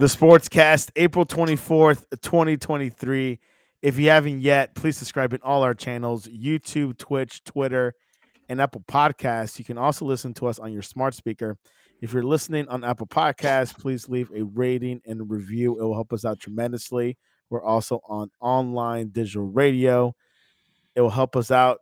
the 0.00 0.06
Sportscast, 0.06 0.90
April 0.96 1.26
24th, 1.26 2.06
2023. 2.22 3.38
If 3.82 3.98
you 3.98 4.08
haven't 4.08 4.40
yet, 4.40 4.74
please 4.74 4.96
subscribe 4.96 5.34
in 5.34 5.40
all 5.42 5.62
our 5.62 5.74
channels 5.74 6.26
YouTube, 6.26 6.96
Twitch, 6.96 7.44
Twitter, 7.44 7.92
and 8.48 8.62
Apple 8.62 8.82
Podcasts. 8.88 9.58
You 9.58 9.64
can 9.66 9.76
also 9.76 10.06
listen 10.06 10.32
to 10.34 10.46
us 10.46 10.58
on 10.58 10.72
your 10.72 10.80
smart 10.80 11.12
speaker. 11.12 11.58
If 12.00 12.14
you're 12.14 12.22
listening 12.22 12.66
on 12.68 12.82
Apple 12.82 13.08
Podcasts, 13.08 13.78
please 13.78 14.08
leave 14.08 14.30
a 14.34 14.42
rating 14.42 15.02
and 15.04 15.30
review. 15.30 15.78
It 15.78 15.82
will 15.82 15.92
help 15.92 16.14
us 16.14 16.24
out 16.24 16.40
tremendously. 16.40 17.18
We're 17.50 17.62
also 17.62 18.00
on 18.08 18.30
online 18.40 19.08
digital 19.08 19.48
radio. 19.48 20.14
It 20.94 21.02
will 21.02 21.10
help 21.10 21.36
us 21.36 21.50
out 21.50 21.80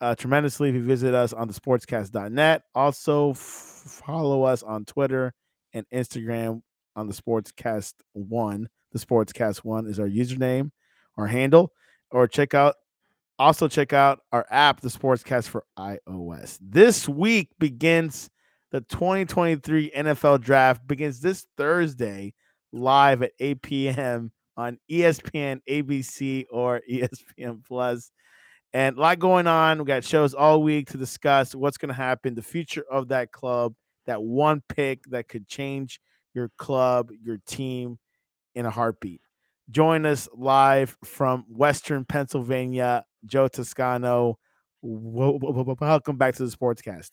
uh, 0.00 0.14
tremendously 0.14 0.68
if 0.68 0.76
you 0.76 0.84
visit 0.84 1.12
us 1.12 1.32
on 1.32 1.48
the 1.48 1.54
sportscast.net. 1.54 2.62
Also, 2.76 3.30
f- 3.32 3.36
follow 3.36 4.44
us 4.44 4.62
on 4.62 4.84
Twitter 4.84 5.34
and 5.74 5.84
Instagram 5.92 6.62
on 6.98 7.06
the 7.06 7.14
Sportscast 7.14 7.94
One. 8.12 8.68
The 8.92 8.98
Sportscast 8.98 9.58
One 9.58 9.86
is 9.86 10.00
our 10.00 10.08
username, 10.08 10.72
our 11.16 11.28
handle, 11.28 11.72
or 12.10 12.26
check 12.26 12.54
out 12.54 12.74
also 13.38 13.68
check 13.68 13.92
out 13.92 14.18
our 14.32 14.44
app, 14.50 14.80
the 14.80 14.88
Sportscast 14.88 15.46
for 15.46 15.64
iOS. 15.78 16.58
This 16.60 17.08
week 17.08 17.50
begins 17.60 18.28
the 18.72 18.80
2023 18.80 19.92
NFL 19.96 20.40
Draft 20.40 20.84
begins 20.88 21.20
this 21.20 21.46
Thursday 21.56 22.34
live 22.72 23.22
at 23.22 23.30
8 23.38 23.62
p.m. 23.62 24.32
on 24.56 24.78
ESPN, 24.90 25.60
ABC, 25.70 26.46
or 26.50 26.82
ESPN 26.90 27.64
Plus. 27.64 28.10
And 28.72 28.98
a 28.98 29.00
lot 29.00 29.20
going 29.20 29.46
on. 29.46 29.78
We 29.78 29.84
got 29.84 30.02
shows 30.02 30.34
all 30.34 30.62
week 30.64 30.90
to 30.90 30.98
discuss 30.98 31.54
what's 31.54 31.78
going 31.78 31.88
to 31.90 31.94
happen, 31.94 32.34
the 32.34 32.42
future 32.42 32.84
of 32.90 33.08
that 33.08 33.30
club, 33.30 33.74
that 34.06 34.20
one 34.20 34.62
pick 34.68 35.04
that 35.10 35.28
could 35.28 35.46
change 35.46 36.00
your 36.34 36.50
club, 36.56 37.10
your 37.22 37.38
team 37.46 37.98
in 38.54 38.66
a 38.66 38.70
heartbeat. 38.70 39.20
Join 39.70 40.06
us 40.06 40.28
live 40.34 40.96
from 41.04 41.44
Western 41.48 42.04
Pennsylvania, 42.04 43.04
Joe 43.26 43.48
Toscano. 43.48 44.38
Welcome 44.80 46.16
back 46.16 46.34
to 46.36 46.46
the 46.46 46.56
Sportscast. 46.56 47.10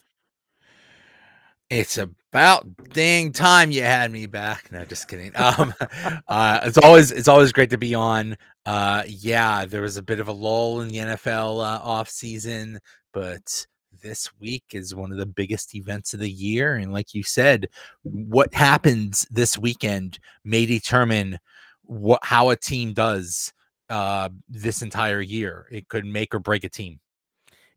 It's 1.70 1.98
about 1.98 2.68
dang 2.94 3.32
time 3.32 3.72
you 3.72 3.82
had 3.82 4.12
me 4.12 4.28
back. 4.28 4.72
No, 4.72 4.86
just 4.86 5.08
kidding. 5.08 5.32
Um, 5.36 5.74
uh, 6.28 6.60
it's 6.64 6.78
always 6.78 7.12
it's 7.12 7.28
always 7.28 7.52
great 7.52 7.72
to 7.72 7.78
be 7.78 7.96
on. 7.96 8.38
Uh, 8.68 9.04
yeah, 9.08 9.66
there 9.66 9.82
was 9.82 9.98
a 9.98 10.04
bit 10.04 10.20
of 10.20 10.28
a 10.28 10.32
lull 10.32 10.82
in 10.82 10.90
the 10.90 10.98
NFL 10.98 11.60
uh, 11.60 11.80
off 11.84 12.08
season, 12.08 12.80
but 13.14 13.66
this 14.06 14.30
week 14.40 14.64
is 14.72 14.94
one 14.94 15.12
of 15.12 15.18
the 15.18 15.26
biggest 15.26 15.76
events 15.76 16.14
of 16.14 16.20
the 16.20 16.30
year. 16.30 16.76
And 16.76 16.94
like 16.94 17.14
you 17.14 17.24
said, 17.24 17.68
what 18.04 18.54
happens 18.54 19.28
this 19.32 19.58
weekend 19.58 20.20
may 20.44 20.66
determine 20.66 21.40
what 21.84 22.20
how 22.24 22.52
a 22.52 22.56
team 22.56 22.94
does 22.94 23.52
uh, 23.90 24.30
this 24.48 24.82
entire 24.82 25.22
year. 25.22 25.68
It 25.72 25.90
could 25.90 26.06
make 26.06 26.34
or 26.34 26.40
break 26.40 26.64
a 26.64 26.70
team 26.70 27.00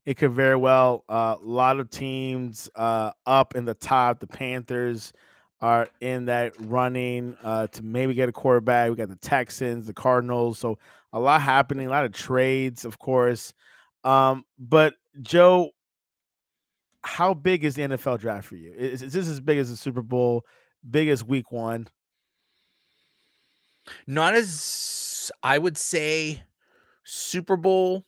it 0.08 0.16
could 0.16 0.32
very 0.32 0.56
well. 0.56 1.04
Uh, 1.06 1.36
a 1.38 1.44
lot 1.44 1.78
of 1.78 1.90
teams 1.90 2.70
uh, 2.76 3.10
up 3.26 3.54
in 3.54 3.66
the 3.66 3.74
top. 3.74 4.20
The 4.20 4.26
Panthers 4.26 5.12
are 5.60 5.90
in 6.00 6.24
that 6.24 6.54
running 6.60 7.36
uh, 7.44 7.66
to 7.66 7.82
maybe 7.82 8.14
get 8.14 8.30
a 8.30 8.32
quarterback. 8.32 8.88
We 8.88 8.96
got 8.96 9.10
the 9.10 9.16
Texans, 9.16 9.86
the 9.86 9.92
Cardinals. 9.92 10.58
So 10.58 10.78
a 11.12 11.20
lot 11.20 11.42
happening, 11.42 11.88
a 11.88 11.90
lot 11.90 12.06
of 12.06 12.12
trades, 12.12 12.86
of 12.86 12.98
course. 12.98 13.52
Um, 14.02 14.46
but 14.58 14.94
Joe, 15.20 15.72
how 17.08 17.32
big 17.32 17.64
is 17.64 17.74
the 17.74 17.82
NFL 17.82 18.20
draft 18.20 18.46
for 18.46 18.56
you? 18.56 18.72
Is, 18.76 19.02
is 19.02 19.12
this 19.12 19.28
as 19.28 19.40
big 19.40 19.58
as 19.58 19.70
the 19.70 19.76
Super 19.76 20.02
Bowl? 20.02 20.44
Big 20.88 21.08
as 21.08 21.24
Week 21.24 21.50
One? 21.50 21.88
Not 24.06 24.34
as 24.34 25.32
I 25.42 25.58
would 25.58 25.78
say. 25.78 26.42
Super 27.04 27.56
Bowl 27.56 28.04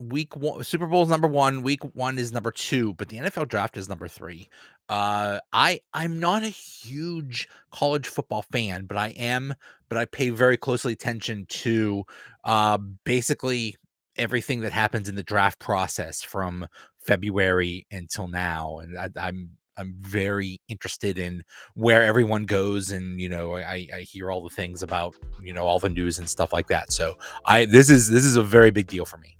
week 0.00 0.34
one 0.34 0.64
Super 0.64 0.86
Bowl 0.86 1.02
is 1.02 1.10
number 1.10 1.28
one, 1.28 1.62
week 1.62 1.82
one 1.94 2.18
is 2.18 2.32
number 2.32 2.50
two, 2.50 2.94
but 2.94 3.10
the 3.10 3.18
NFL 3.18 3.48
draft 3.48 3.76
is 3.76 3.88
number 3.88 4.08
three. 4.08 4.48
Uh 4.88 5.38
I 5.52 5.80
I'm 5.92 6.18
not 6.18 6.42
a 6.42 6.48
huge 6.48 7.46
college 7.70 8.08
football 8.08 8.42
fan, 8.50 8.86
but 8.86 8.96
I 8.96 9.08
am, 9.10 9.54
but 9.90 9.98
I 9.98 10.06
pay 10.06 10.30
very 10.30 10.56
closely 10.56 10.94
attention 10.94 11.44
to 11.50 12.04
uh 12.44 12.78
basically 13.04 13.76
everything 14.16 14.60
that 14.60 14.72
happens 14.72 15.08
in 15.08 15.14
the 15.14 15.22
draft 15.22 15.58
process 15.58 16.22
from 16.22 16.66
February 17.10 17.84
until 17.90 18.28
now. 18.28 18.78
And 18.78 18.96
I, 18.96 19.08
I'm 19.16 19.50
I'm 19.76 19.96
very 20.00 20.60
interested 20.68 21.18
in 21.18 21.42
where 21.74 22.04
everyone 22.04 22.44
goes, 22.44 22.90
and 22.90 23.20
you 23.20 23.28
know, 23.28 23.56
I, 23.56 23.88
I 23.94 24.00
hear 24.02 24.30
all 24.30 24.42
the 24.42 24.54
things 24.54 24.82
about 24.82 25.16
you 25.42 25.52
know 25.52 25.66
all 25.66 25.80
the 25.80 25.88
news 25.88 26.18
and 26.20 26.28
stuff 26.28 26.52
like 26.52 26.68
that. 26.68 26.92
So 26.92 27.18
I 27.46 27.64
this 27.64 27.90
is 27.90 28.08
this 28.08 28.24
is 28.24 28.36
a 28.36 28.42
very 28.42 28.70
big 28.70 28.86
deal 28.86 29.04
for 29.04 29.16
me. 29.16 29.36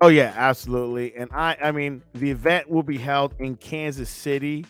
Oh 0.00 0.08
yeah, 0.08 0.32
absolutely. 0.36 1.16
And 1.16 1.28
I 1.32 1.56
I 1.60 1.72
mean 1.72 2.02
the 2.14 2.30
event 2.30 2.70
will 2.70 2.84
be 2.84 2.98
held 2.98 3.34
in 3.40 3.56
Kansas 3.56 4.10
City 4.10 4.64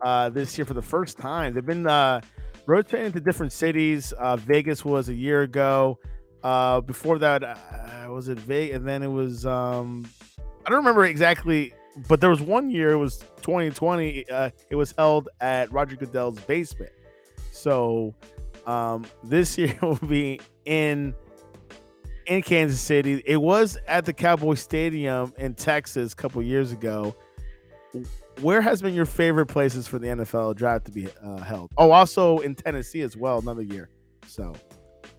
uh 0.00 0.30
this 0.30 0.56
year 0.56 0.64
for 0.64 0.74
the 0.74 0.82
first 0.82 1.18
time. 1.18 1.52
They've 1.52 1.66
been 1.66 1.86
uh 1.86 2.22
rotating 2.66 3.12
to 3.12 3.20
different 3.20 3.52
cities. 3.52 4.12
Uh 4.14 4.36
Vegas 4.36 4.82
was 4.82 5.10
a 5.10 5.14
year 5.14 5.42
ago. 5.42 5.98
Uh 6.42 6.80
before 6.80 7.18
that 7.18 7.44
uh, 7.44 8.06
was 8.08 8.28
it 8.28 8.38
Vegas 8.38 8.76
and 8.76 8.88
then 8.88 9.02
it 9.02 9.10
was 9.10 9.44
um 9.44 10.08
I 10.64 10.70
don't 10.70 10.78
remember 10.78 11.04
exactly 11.04 11.74
but 12.08 12.20
there 12.20 12.30
was 12.30 12.40
one 12.40 12.70
year 12.70 12.92
it 12.92 12.98
was 12.98 13.18
2020 13.42 14.28
uh 14.30 14.50
it 14.70 14.76
was 14.76 14.94
held 14.96 15.28
at 15.40 15.70
Roger 15.72 15.96
Goodell's 15.96 16.40
basement. 16.40 16.92
So 17.50 18.14
um 18.66 19.04
this 19.24 19.56
year 19.58 19.78
will 19.82 19.96
be 19.96 20.40
in 20.64 21.14
in 22.26 22.42
Kansas 22.42 22.80
City. 22.80 23.22
It 23.26 23.40
was 23.40 23.78
at 23.86 24.04
the 24.04 24.12
Cowboy 24.12 24.54
Stadium 24.54 25.32
in 25.38 25.54
Texas 25.54 26.12
a 26.12 26.16
couple 26.16 26.42
years 26.42 26.72
ago. 26.72 27.14
Where 28.40 28.62
has 28.62 28.80
been 28.80 28.94
your 28.94 29.06
favorite 29.06 29.46
places 29.46 29.86
for 29.86 29.98
the 29.98 30.08
NFL 30.08 30.56
draft 30.56 30.86
to 30.86 30.92
be 30.92 31.08
uh, 31.22 31.38
held? 31.38 31.72
Oh, 31.76 31.90
also 31.90 32.38
in 32.38 32.54
Tennessee 32.54 33.02
as 33.02 33.16
well, 33.16 33.38
another 33.38 33.62
year. 33.62 33.90
So, 34.26 34.54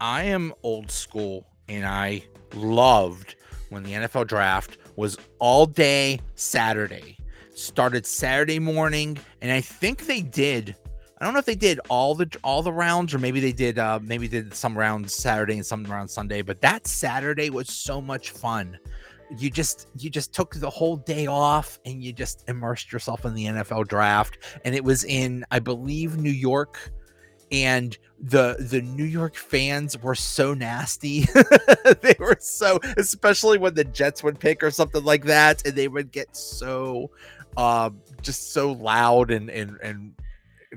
I 0.02 0.24
am 0.24 0.54
old 0.64 0.90
school, 0.90 1.46
and 1.70 1.86
I 1.86 2.24
loved 2.56 3.36
when 3.70 3.84
the 3.84 3.92
NFL 3.92 4.28
draft 4.28 4.78
was 4.96 5.18
all 5.40 5.66
day 5.66 6.20
Saturday. 6.36 7.18
Started 7.56 8.06
Saturday 8.06 8.60
morning, 8.60 9.18
and 9.42 9.52
I 9.52 9.62
think 9.62 10.08
they 10.08 10.22
did 10.22 10.76
I 11.24 11.26
don't 11.26 11.36
know 11.36 11.40
if 11.40 11.46
they 11.46 11.56
did 11.56 11.80
all 11.90 12.16
the 12.16 12.30
all 12.44 12.62
the 12.62 12.74
rounds 12.74 13.14
or 13.14 13.18
maybe 13.18 13.40
they 13.40 13.54
did 13.54 13.80
uh 13.80 13.98
maybe 14.04 14.28
did 14.28 14.54
some 14.54 14.78
rounds 14.78 15.14
Saturday 15.14 15.54
and 15.54 15.66
some 15.66 15.86
rounds 15.86 16.12
Sunday, 16.12 16.42
but 16.42 16.60
that 16.60 16.86
Saturday 16.86 17.50
was 17.50 17.70
so 17.70 18.02
much 18.02 18.32
fun. 18.32 18.78
You 19.38 19.50
just 19.50 19.88
you 19.98 20.10
just 20.10 20.34
took 20.34 20.54
the 20.56 20.70
whole 20.70 20.98
day 20.98 21.26
off 21.28 21.80
and 21.86 22.04
you 22.04 22.12
just 22.12 22.44
immersed 22.50 22.92
yourself 22.92 23.24
in 23.24 23.34
the 23.36 23.46
NFL 23.46 23.88
draft 23.88 24.60
and 24.66 24.76
it 24.76 24.84
was 24.84 25.06
in 25.06 25.46
I 25.50 25.60
believe 25.60 26.18
New 26.18 26.30
York 26.30 26.92
and 27.54 27.98
the 28.24 28.56
the 28.58 28.82
New 28.82 29.04
York 29.04 29.36
fans 29.36 30.02
were 30.02 30.16
so 30.16 30.54
nasty. 30.54 31.26
they 32.02 32.16
were 32.18 32.38
so 32.40 32.80
especially 32.96 33.58
when 33.58 33.74
the 33.74 33.84
Jets 33.84 34.24
would 34.24 34.40
pick 34.40 34.64
or 34.64 34.72
something 34.72 35.04
like 35.04 35.26
that 35.26 35.66
and 35.68 35.76
they 35.76 35.90
would 35.90 36.12
get 36.12 36.34
so 36.36 37.12
um 37.58 38.02
just 38.22 38.54
so 38.54 38.72
loud 38.72 39.30
and 39.30 39.50
and 39.50 39.78
and 39.84 40.14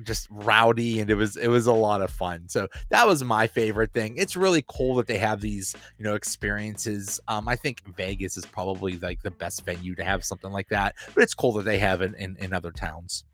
just 0.03 0.27
rowdy 0.29 1.01
and 1.01 1.09
it 1.09 1.15
was 1.15 1.37
it 1.37 1.47
was 1.47 1.69
a 1.69 1.73
lot 1.73 2.03
of 2.03 2.11
fun. 2.11 2.49
So 2.49 2.67
that 2.89 3.07
was 3.07 3.23
my 3.23 3.47
favorite 3.47 3.93
thing. 3.93 4.17
It's 4.17 4.35
really 4.35 4.65
cool 4.67 4.97
that 4.97 5.07
they 5.07 5.19
have 5.19 5.41
these 5.41 5.77
you 5.99 6.05
know 6.05 6.17
experiences. 6.17 7.21
Um 7.29 7.47
i 7.47 7.55
think 7.55 7.83
vegas 7.97 8.37
is 8.37 8.45
probably 8.45 8.99
like 8.99 9.23
the 9.23 9.31
best 9.31 9.65
venue 9.65 9.95
to 9.95 10.03
have 10.03 10.25
something 10.25 10.51
like 10.51 10.69
that 10.71 10.97
but 11.15 11.23
it's 11.23 11.35
cool 11.35 11.53
that 11.53 11.65
they 11.65 11.79
have 11.79 12.03
it 12.03 12.13
in, 12.17 12.37
in 12.41 12.53
other 12.53 12.73
towns 12.73 13.25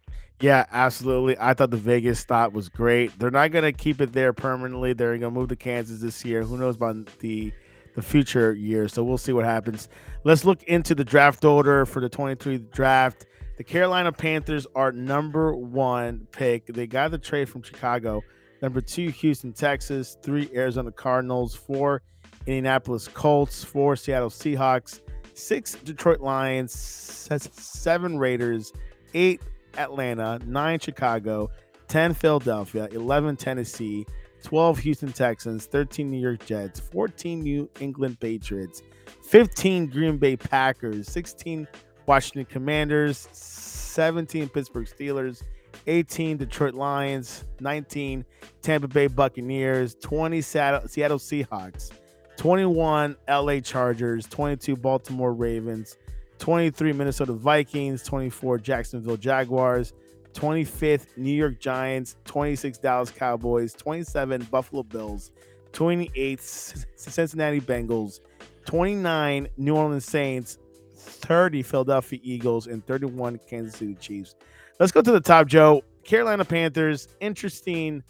yeah 0.42 0.66
absolutely 0.72 1.36
i 1.40 1.54
thought 1.54 1.70
the 1.70 1.76
vegas 1.76 2.20
stop 2.20 2.52
was 2.52 2.68
great 2.68 3.16
they're 3.18 3.30
not 3.30 3.50
going 3.50 3.64
to 3.64 3.72
keep 3.72 4.00
it 4.00 4.12
there 4.12 4.32
permanently 4.32 4.92
they're 4.92 5.16
going 5.16 5.32
to 5.32 5.40
move 5.40 5.48
to 5.48 5.56
kansas 5.56 6.00
this 6.00 6.24
year 6.24 6.42
who 6.42 6.58
knows 6.58 6.76
about 6.76 7.06
the 7.20 7.52
the 7.94 8.02
future 8.02 8.52
years 8.52 8.92
so 8.92 9.02
we'll 9.02 9.18
see 9.18 9.32
what 9.32 9.44
happens 9.44 9.88
let's 10.24 10.44
look 10.44 10.62
into 10.64 10.94
the 10.94 11.04
draft 11.04 11.44
order 11.44 11.86
for 11.86 12.00
the 12.00 12.08
23 12.08 12.58
draft 12.72 13.26
the 13.62 13.64
Carolina 13.64 14.10
Panthers 14.10 14.66
are 14.74 14.92
number 14.92 15.54
one 15.54 16.26
pick. 16.32 16.66
They 16.66 16.86
got 16.86 17.10
the 17.10 17.18
trade 17.18 17.48
from 17.48 17.62
Chicago. 17.62 18.24
Number 18.62 18.80
two, 18.80 19.10
Houston, 19.10 19.52
Texas. 19.52 20.16
Three, 20.22 20.50
Arizona 20.54 20.90
Cardinals. 20.90 21.54
Four, 21.54 22.02
Indianapolis 22.46 23.08
Colts. 23.08 23.62
Four, 23.62 23.96
Seattle 23.96 24.30
Seahawks. 24.30 25.00
Six, 25.34 25.74
Detroit 25.84 26.20
Lions. 26.20 26.72
Seven, 26.72 28.18
Raiders. 28.18 28.72
Eight, 29.14 29.42
Atlanta. 29.76 30.40
Nine, 30.46 30.78
Chicago. 30.78 31.50
10, 31.88 32.14
Philadelphia. 32.14 32.88
11, 32.92 33.36
Tennessee. 33.36 34.06
12, 34.44 34.78
Houston 34.78 35.12
Texans. 35.12 35.66
13, 35.66 36.10
New 36.10 36.18
York 36.18 36.44
Jets. 36.44 36.80
14, 36.80 37.42
New 37.42 37.68
England 37.80 38.18
Patriots. 38.20 38.82
15, 39.28 39.86
Green 39.86 40.18
Bay 40.18 40.36
Packers. 40.36 41.08
16, 41.08 41.66
Washington 42.06 42.44
Commanders, 42.46 43.28
17 43.32 44.48
Pittsburgh 44.48 44.86
Steelers, 44.86 45.42
18 45.86 46.36
Detroit 46.36 46.74
Lions, 46.74 47.44
19 47.60 48.24
Tampa 48.60 48.88
Bay 48.88 49.06
Buccaneers, 49.06 49.94
20 49.96 50.40
Seattle, 50.40 50.88
Seattle 50.88 51.18
Seahawks, 51.18 51.90
21 52.36 53.16
LA 53.28 53.60
Chargers, 53.60 54.26
22 54.26 54.76
Baltimore 54.76 55.32
Ravens, 55.32 55.96
23 56.42 56.92
Minnesota 56.92 57.32
Vikings, 57.32 58.02
24 58.02 58.58
Jacksonville 58.58 59.16
Jaguars, 59.16 59.92
25th 60.32 61.06
New 61.16 61.30
York 61.30 61.60
Giants, 61.60 62.16
26 62.24 62.78
Dallas 62.78 63.12
Cowboys, 63.12 63.74
27 63.74 64.42
Buffalo 64.50 64.82
Bills, 64.82 65.30
28 65.70 66.40
Cincinnati 66.40 67.60
Bengals, 67.60 68.18
29 68.64 69.46
New 69.56 69.76
Orleans 69.76 70.04
Saints, 70.04 70.58
30 70.96 71.62
Philadelphia 71.62 72.18
Eagles, 72.24 72.66
and 72.66 72.84
31 72.88 73.38
Kansas 73.48 73.76
City 73.78 73.94
Chiefs. 73.94 74.34
Let's 74.80 74.90
go 74.90 75.00
to 75.00 75.12
the 75.12 75.20
top, 75.20 75.46
Joe. 75.46 75.82
Carolina 76.02 76.44
Panthers, 76.44 77.06
interesting 77.20 78.02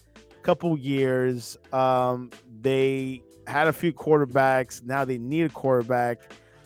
couple 0.43 0.79
years. 0.79 1.59
Um, 1.71 2.31
they 2.63 3.23
had 3.47 3.69
a 3.69 3.75
few 3.75 3.93
quarterbacks. 3.93 4.83
Now 4.83 5.05
they 5.05 5.19
need 5.19 5.43
a 5.43 5.49
quarterback. 5.51 6.23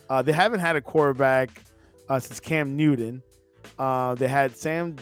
Uh, 0.09 0.23
they 0.23 0.33
haven't 0.33 0.61
had 0.61 0.77
a 0.77 0.81
quarterback 0.81 1.63
uh, 2.09 2.19
since 2.19 2.41
Cam 2.41 2.77
Newton. 2.77 3.23
Uh, 3.79 4.15
they 4.15 4.29
had 4.29 4.57
Sam 4.57 4.97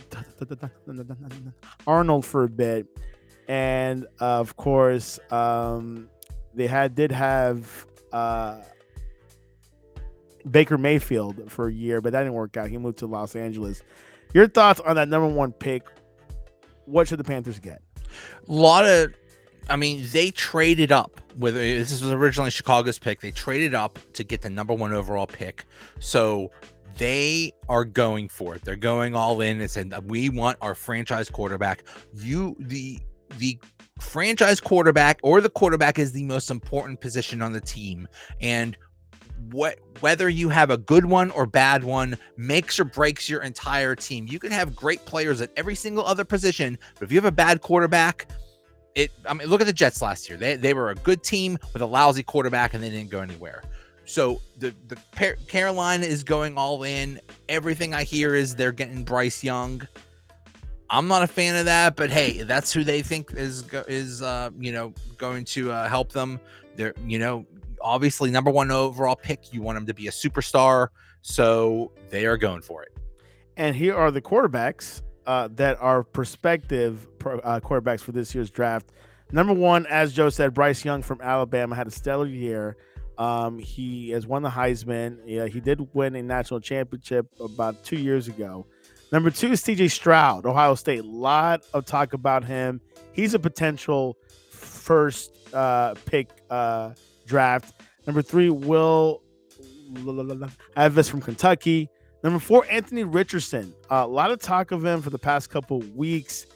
Darnold 1.87 2.25
for 2.25 2.45
a 2.45 2.49
bit, 2.49 2.87
and 3.49 4.07
uh, 4.21 4.41
of 4.41 4.57
course, 4.57 5.19
um, 5.31 6.09
they 6.55 6.67
had 6.67 6.95
did 6.95 7.13
have 7.13 7.87
uh, 8.13 8.59
Baker 10.51 10.79
Mayfield 10.79 11.51
for 11.51 11.69
a 11.69 11.73
year, 11.73 12.01
but 12.01 12.13
that 12.13 12.21
didn't 12.21 12.35
work 12.35 12.57
out. 12.57 12.69
He 12.69 12.79
moved 12.79 12.99
to 12.99 13.07
Los 13.07 13.37
Angeles. 13.37 13.83
Your 14.33 14.49
thoughts 14.49 14.81
on 14.81 14.97
that 14.97 15.09
number 15.09 15.29
one 15.29 15.53
pick? 15.53 15.87
What 16.87 17.09
should 17.09 17.19
the 17.19 17.25
Panthers 17.25 17.59
get? 17.61 17.83
A 18.49 18.53
lot 18.53 18.85
of, 18.85 19.15
I 19.69 19.77
mean, 19.77 20.07
they 20.13 20.31
traded 20.31 20.93
up. 20.93 21.21
With 21.37 21.55
this 21.55 21.91
was 21.91 22.13
originally 22.13 22.51
Chicago's 22.51 22.99
pick. 22.99 23.21
They 23.21 23.33
traded 23.33 23.75
up 23.75 23.99
to 24.13 24.23
get 24.23 24.43
the 24.43 24.51
number 24.51 24.73
one 24.73 24.93
overall 24.93 25.27
pick. 25.27 25.65
So 25.99 26.53
they 26.97 27.53
are 27.69 27.85
going 27.85 28.29
for 28.29 28.55
it. 28.55 28.65
They're 28.65 28.77
going 28.77 29.15
all 29.15 29.41
in 29.41 29.61
and 29.61 29.71
saying 29.71 29.93
we 30.07 30.29
want 30.29 30.59
our 30.61 30.75
franchise 30.75 31.29
quarterback. 31.29 31.85
You 32.15 32.57
the 32.61 33.01
the 33.39 33.59
franchise 34.01 34.61
quarterback 34.61 35.19
or 35.23 35.41
the 35.41 35.51
quarterback 35.51 35.99
is 35.99 36.13
the 36.13 36.25
most 36.25 36.51
important 36.51 37.01
position 37.01 37.43
on 37.43 37.53
the 37.53 37.61
team. 37.61 38.07
And 38.41 38.77
what 39.51 39.79
whether 40.01 40.29
you 40.29 40.49
have 40.49 40.71
a 40.71 40.77
good 40.77 41.05
one 41.05 41.31
or 41.33 41.47
bad 41.47 41.85
one 41.85 42.17
makes 42.37 42.79
or 42.79 42.85
breaks 42.85 43.29
your 43.29 43.43
entire 43.43 43.95
team. 43.95 44.27
You 44.29 44.39
can 44.39 44.53
have 44.53 44.77
great 44.77 45.05
players 45.05 45.41
at 45.41 45.51
every 45.57 45.75
single 45.75 46.05
other 46.05 46.25
position, 46.25 46.79
but 46.95 47.05
if 47.05 47.13
you 47.13 47.17
have 47.19 47.25
a 47.25 47.33
bad 47.33 47.61
quarterback, 47.61 48.29
it 48.95 49.11
I 49.29 49.35
mean 49.35 49.49
look 49.49 49.61
at 49.61 49.67
the 49.67 49.73
Jets 49.73 50.03
last 50.03 50.29
year. 50.29 50.39
They 50.39 50.57
they 50.57 50.75
were 50.75 50.91
a 50.91 50.95
good 50.95 51.23
team 51.23 51.59
with 51.73 51.83
a 51.83 51.87
lousy 51.87 52.23
quarterback 52.23 52.75
and 52.75 52.83
they 52.83 52.91
didn't 52.91 53.11
go 53.11 53.21
anywhere. 53.21 53.63
So 54.05 54.41
the 54.59 54.75
the 54.89 54.97
Carolina 55.49 56.07
is 56.07 56.23
going 56.25 56.57
all 56.59 56.85
in. 56.85 57.21
Everything 57.49 57.95
I 57.95 58.05
hear 58.05 58.35
is 58.35 58.55
they're 58.55 58.73
getting 58.73 59.05
Bryce 59.05 59.43
Young. 59.43 59.87
I'm 60.91 61.09
not 61.09 61.23
a 61.23 61.27
fan 61.27 61.57
of 61.57 61.65
that, 61.65 61.97
but 61.97 62.11
hey, 62.11 62.43
that's 62.43 62.73
who 62.73 62.85
they 62.85 63.03
think 63.03 63.33
is 63.33 63.65
is 63.89 64.23
uh, 64.23 64.51
you 64.59 64.73
know 64.73 64.93
going 65.17 65.45
to 65.47 65.73
uh, 65.73 65.89
help 65.89 66.13
them. 66.13 66.39
They're 66.77 66.95
you 67.07 67.19
know 67.19 67.47
obviously 67.81 68.31
number 68.31 68.51
one 68.51 68.71
overall 68.71 69.17
pick. 69.17 69.53
You 69.53 69.63
want 69.63 69.77
them 69.77 69.87
to 69.87 69.95
be 69.95 70.09
a 70.09 70.13
superstar, 70.13 70.89
so 71.23 71.91
they 72.11 72.27
are 72.27 72.37
going 72.37 72.61
for 72.61 72.83
it. 72.83 72.93
And 73.57 73.75
here 73.75 73.97
are 73.97 74.11
the 74.11 74.21
quarterbacks 74.21 75.03
uh, 75.27 75.49
that 75.53 75.81
are 75.81 76.03
prospective 76.03 77.07
uh, 77.27 77.61
quarterbacks 77.61 78.01
for 78.01 78.13
this 78.13 78.35
year's 78.35 78.51
draft. 78.51 78.93
Number 79.33 79.53
one, 79.53 79.87
as 79.87 80.13
Joe 80.13 80.31
said, 80.31 80.55
Bryce 80.55 80.85
Young 80.85 81.03
from 81.03 81.21
Alabama 81.21 81.75
had 81.75 81.87
a 81.87 81.91
stellar 81.91 82.27
year. 82.27 82.77
Um, 83.19 83.59
he 83.59 84.11
has 84.11 84.27
won 84.27 84.43
the 84.43 84.51
Heisman. 84.51 85.19
Yeah, 85.25 85.47
he 85.47 85.61
did 85.61 85.95
win 85.95 86.17
a 86.17 86.23
national 86.23 86.61
championship 86.61 87.27
about 87.41 87.85
two 87.85 87.97
years 87.97 88.29
ago. 88.29 88.67
Number 89.13 89.31
two 89.31 89.53
is 89.53 89.63
CJ 89.63 89.91
Stroud, 89.91 90.47
Ohio 90.47 90.75
State. 90.75 91.01
A 91.01 91.07
lot 91.07 91.65
of 91.73 91.85
talk 91.85 92.13
about 92.13 92.45
him. 92.45 92.81
He's 93.13 93.35
a 93.35 93.39
potential 93.39 94.17
first 94.51 95.33
uh, 95.55 95.95
pick 96.05 96.29
uh, 96.51 96.95
draft. 97.27 97.75
Number 98.07 98.23
three, 98.23 98.51
Will 98.51 99.23
Levis 99.93 101.09
from 101.09 101.21
Kentucky. 101.21 101.89
Number 102.23 102.39
four, 102.39 102.67
Anthony 102.71 103.05
Richardson. 103.05 103.75
Uh, 103.91 104.03
a 104.05 104.07
lot 104.07 104.31
of 104.31 104.41
talk 104.41 104.73
of 104.73 104.85
him 104.85 105.03
for 105.03 105.11
the 105.11 105.19
past 105.19 105.51
couple 105.51 105.81
weeks. 105.95 106.47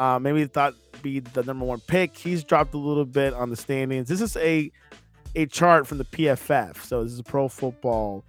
Uh, 0.00 0.18
maybe 0.18 0.46
thought 0.46 0.72
be 1.02 1.18
the 1.18 1.42
number 1.42 1.66
one 1.66 1.78
pick. 1.80 2.16
He's 2.16 2.42
dropped 2.42 2.72
a 2.72 2.78
little 2.78 3.04
bit 3.04 3.34
on 3.34 3.50
the 3.50 3.56
standings. 3.56 4.08
This 4.08 4.22
is 4.22 4.34
a 4.38 4.72
a 5.34 5.44
chart 5.44 5.86
from 5.86 5.98
the 5.98 6.06
PFF. 6.06 6.78
So 6.78 7.04
this 7.04 7.12
is 7.12 7.18
a 7.18 7.22
pro 7.22 7.48
football, 7.48 8.24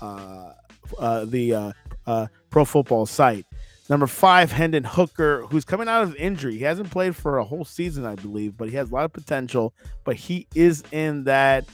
uh, 0.00 0.52
uh, 0.96 1.24
the 1.24 1.52
uh, 1.52 1.72
uh, 2.06 2.26
pro 2.48 2.64
football 2.64 3.06
site. 3.06 3.44
Number 3.90 4.06
five, 4.06 4.52
Hendon 4.52 4.84
Hooker, 4.84 5.42
who's 5.50 5.64
coming 5.64 5.88
out 5.88 6.04
of 6.04 6.14
injury. 6.14 6.58
He 6.58 6.62
hasn't 6.62 6.92
played 6.92 7.16
for 7.16 7.38
a 7.38 7.44
whole 7.44 7.64
season, 7.64 8.06
I 8.06 8.14
believe, 8.14 8.56
but 8.56 8.68
he 8.68 8.76
has 8.76 8.92
a 8.92 8.94
lot 8.94 9.04
of 9.04 9.12
potential. 9.12 9.74
But 10.04 10.14
he 10.14 10.46
is 10.54 10.84
in 10.92 11.24
that 11.24 11.64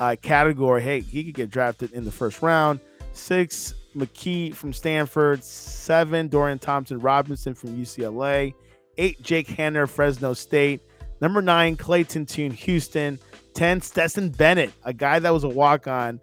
uh, 0.00 0.16
category. 0.20 0.82
Hey, 0.82 1.00
he 1.00 1.24
could 1.24 1.34
get 1.34 1.50
drafted 1.50 1.92
in 1.92 2.04
the 2.04 2.12
first 2.12 2.42
round. 2.42 2.80
Six, 3.14 3.72
McKee 3.96 4.54
from 4.54 4.74
Stanford. 4.74 5.42
Seven, 5.42 6.28
Dorian 6.28 6.58
Thompson 6.58 6.98
Robinson 6.98 7.54
from 7.54 7.74
UCLA. 7.74 8.52
Eight, 8.98 9.22
Jake 9.22 9.48
Haener, 9.48 9.88
Fresno 9.88 10.34
State. 10.34 10.82
Number 11.20 11.40
nine, 11.40 11.76
Clayton 11.76 12.26
Tune, 12.26 12.50
Houston. 12.50 13.18
10, 13.54 13.80
Stetson 13.80 14.28
Bennett, 14.30 14.72
a 14.84 14.92
guy 14.92 15.18
that 15.18 15.30
was 15.30 15.42
a 15.42 15.48
walk 15.48 15.88
on 15.88 16.20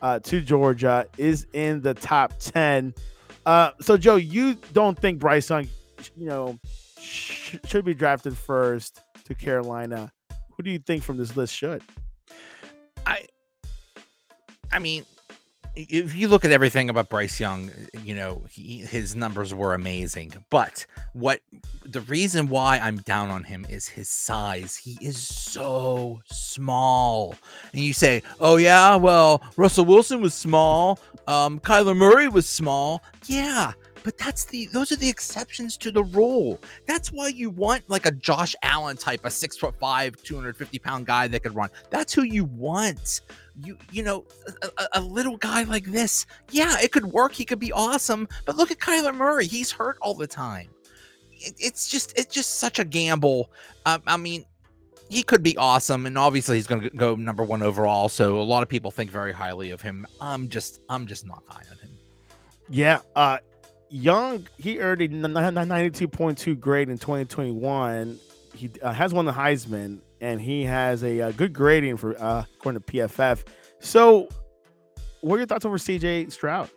uh, 0.00 0.18
to 0.20 0.40
Georgia, 0.40 1.06
is 1.18 1.46
in 1.52 1.82
the 1.82 1.92
top 1.92 2.32
10. 2.38 2.94
Uh, 3.44 3.72
so, 3.80 3.98
Joe, 3.98 4.16
you 4.16 4.54
don't 4.72 4.98
think 4.98 5.18
Bryce 5.18 5.50
Young, 5.50 5.68
you 6.16 6.26
know, 6.26 6.58
sh- 6.98 7.56
should 7.66 7.84
be 7.84 7.92
drafted 7.92 8.38
first 8.38 9.02
to 9.24 9.34
Carolina. 9.34 10.10
Who 10.56 10.62
do 10.62 10.70
you 10.70 10.78
think 10.78 11.02
from 11.02 11.18
this 11.18 11.36
list 11.36 11.54
should? 11.54 11.82
I, 13.04 13.26
I 14.72 14.78
mean, 14.78 15.04
if 15.78 16.16
you 16.16 16.26
look 16.26 16.44
at 16.44 16.50
everything 16.50 16.90
about 16.90 17.08
Bryce 17.08 17.38
Young, 17.38 17.70
you 18.02 18.14
know, 18.14 18.42
he, 18.50 18.78
his 18.78 19.14
numbers 19.14 19.54
were 19.54 19.74
amazing. 19.74 20.32
But 20.50 20.84
what 21.12 21.40
the 21.84 22.00
reason 22.02 22.48
why 22.48 22.78
I'm 22.78 22.96
down 22.98 23.30
on 23.30 23.44
him 23.44 23.64
is 23.68 23.86
his 23.86 24.08
size. 24.08 24.76
He 24.76 24.98
is 25.00 25.18
so 25.18 26.20
small. 26.26 27.36
And 27.72 27.82
you 27.82 27.92
say, 27.92 28.22
oh, 28.40 28.56
yeah, 28.56 28.96
well, 28.96 29.40
Russell 29.56 29.84
Wilson 29.84 30.20
was 30.20 30.34
small. 30.34 30.98
Um, 31.28 31.60
Kyler 31.60 31.96
Murray 31.96 32.26
was 32.26 32.48
small. 32.48 33.04
Yeah, 33.26 33.72
but 34.02 34.16
that's 34.16 34.46
the 34.46 34.66
those 34.66 34.90
are 34.90 34.96
the 34.96 35.08
exceptions 35.08 35.76
to 35.76 35.90
the 35.90 36.02
rule. 36.02 36.58
That's 36.86 37.12
why 37.12 37.28
you 37.28 37.50
want 37.50 37.88
like 37.88 38.06
a 38.06 38.10
Josh 38.10 38.56
Allen 38.62 38.96
type, 38.96 39.20
a 39.24 39.30
six 39.30 39.56
foot 39.56 39.78
five, 39.78 40.16
250 40.22 40.78
pound 40.78 41.06
guy 41.06 41.28
that 41.28 41.42
could 41.42 41.54
run. 41.54 41.68
That's 41.90 42.12
who 42.12 42.22
you 42.22 42.44
want. 42.44 43.20
You 43.64 43.76
you 43.90 44.02
know, 44.02 44.24
a, 44.62 44.88
a, 44.94 45.00
little 45.00 45.36
guy 45.36 45.64
like 45.64 45.84
this, 45.84 46.26
yeah, 46.50 46.76
it 46.80 46.92
could 46.92 47.06
work. 47.06 47.32
He 47.32 47.44
could 47.44 47.58
be 47.58 47.72
awesome. 47.72 48.28
But 48.44 48.56
look 48.56 48.70
at 48.70 48.78
Kyler 48.78 49.14
Murray. 49.14 49.46
He's 49.46 49.72
hurt 49.72 49.98
all 50.00 50.14
the 50.14 50.26
time. 50.26 50.68
It, 51.32 51.54
it's 51.58 51.88
just 51.88 52.16
it's 52.16 52.32
just 52.32 52.60
such 52.60 52.78
a 52.78 52.84
gamble. 52.84 53.50
Um, 53.84 54.02
I 54.06 54.16
mean, 54.16 54.44
he 55.08 55.22
could 55.22 55.42
be 55.42 55.56
awesome, 55.56 56.06
and 56.06 56.16
obviously 56.16 56.56
he's 56.56 56.66
going 56.66 56.82
to 56.82 56.90
go 56.90 57.16
number 57.16 57.42
one 57.42 57.62
overall. 57.62 58.08
So 58.08 58.40
a 58.40 58.42
lot 58.42 58.62
of 58.62 58.68
people 58.68 58.90
think 58.90 59.10
very 59.10 59.32
highly 59.32 59.70
of 59.70 59.80
him. 59.80 60.06
I'm 60.20 60.48
just 60.48 60.80
I'm 60.88 61.06
just 61.06 61.26
not 61.26 61.42
high 61.48 61.64
on 61.70 61.78
him. 61.78 61.98
Yeah, 62.68 63.00
uh, 63.16 63.38
Young, 63.90 64.46
he 64.58 64.80
earned 64.80 65.00
a 65.00 65.06
92.2 65.06 66.60
grade 66.60 66.90
in 66.90 66.98
2021. 66.98 68.18
He 68.54 68.70
uh, 68.82 68.92
has 68.92 69.14
won 69.14 69.24
the 69.24 69.32
Heisman, 69.32 70.00
and 70.20 70.40
he 70.40 70.64
has 70.64 71.02
a, 71.02 71.18
a 71.18 71.28
uh, 71.28 71.32
good 71.32 71.52
grading 71.52 71.96
for 71.96 72.20
uh, 72.20 72.44
according 72.54 72.82
to 72.82 72.92
PFF. 72.92 73.44
So, 73.80 74.28
what 75.20 75.36
are 75.36 75.38
your 75.38 75.46
thoughts 75.46 75.64
over 75.64 75.78
CJ 75.78 76.32
Stroud? 76.32 76.70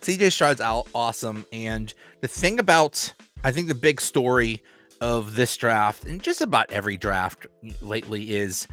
CJ 0.00 0.32
Stroud's 0.32 0.60
out 0.60 0.88
awesome, 0.94 1.46
and 1.52 1.92
the 2.20 2.28
thing 2.28 2.58
about 2.58 3.12
I 3.42 3.52
think 3.52 3.68
the 3.68 3.74
big 3.74 4.00
story 4.00 4.62
of 5.00 5.34
this 5.34 5.56
draft 5.56 6.04
and 6.04 6.22
just 6.22 6.40
about 6.40 6.70
every 6.70 6.96
draft 6.96 7.46
lately 7.80 8.34
is 8.34 8.66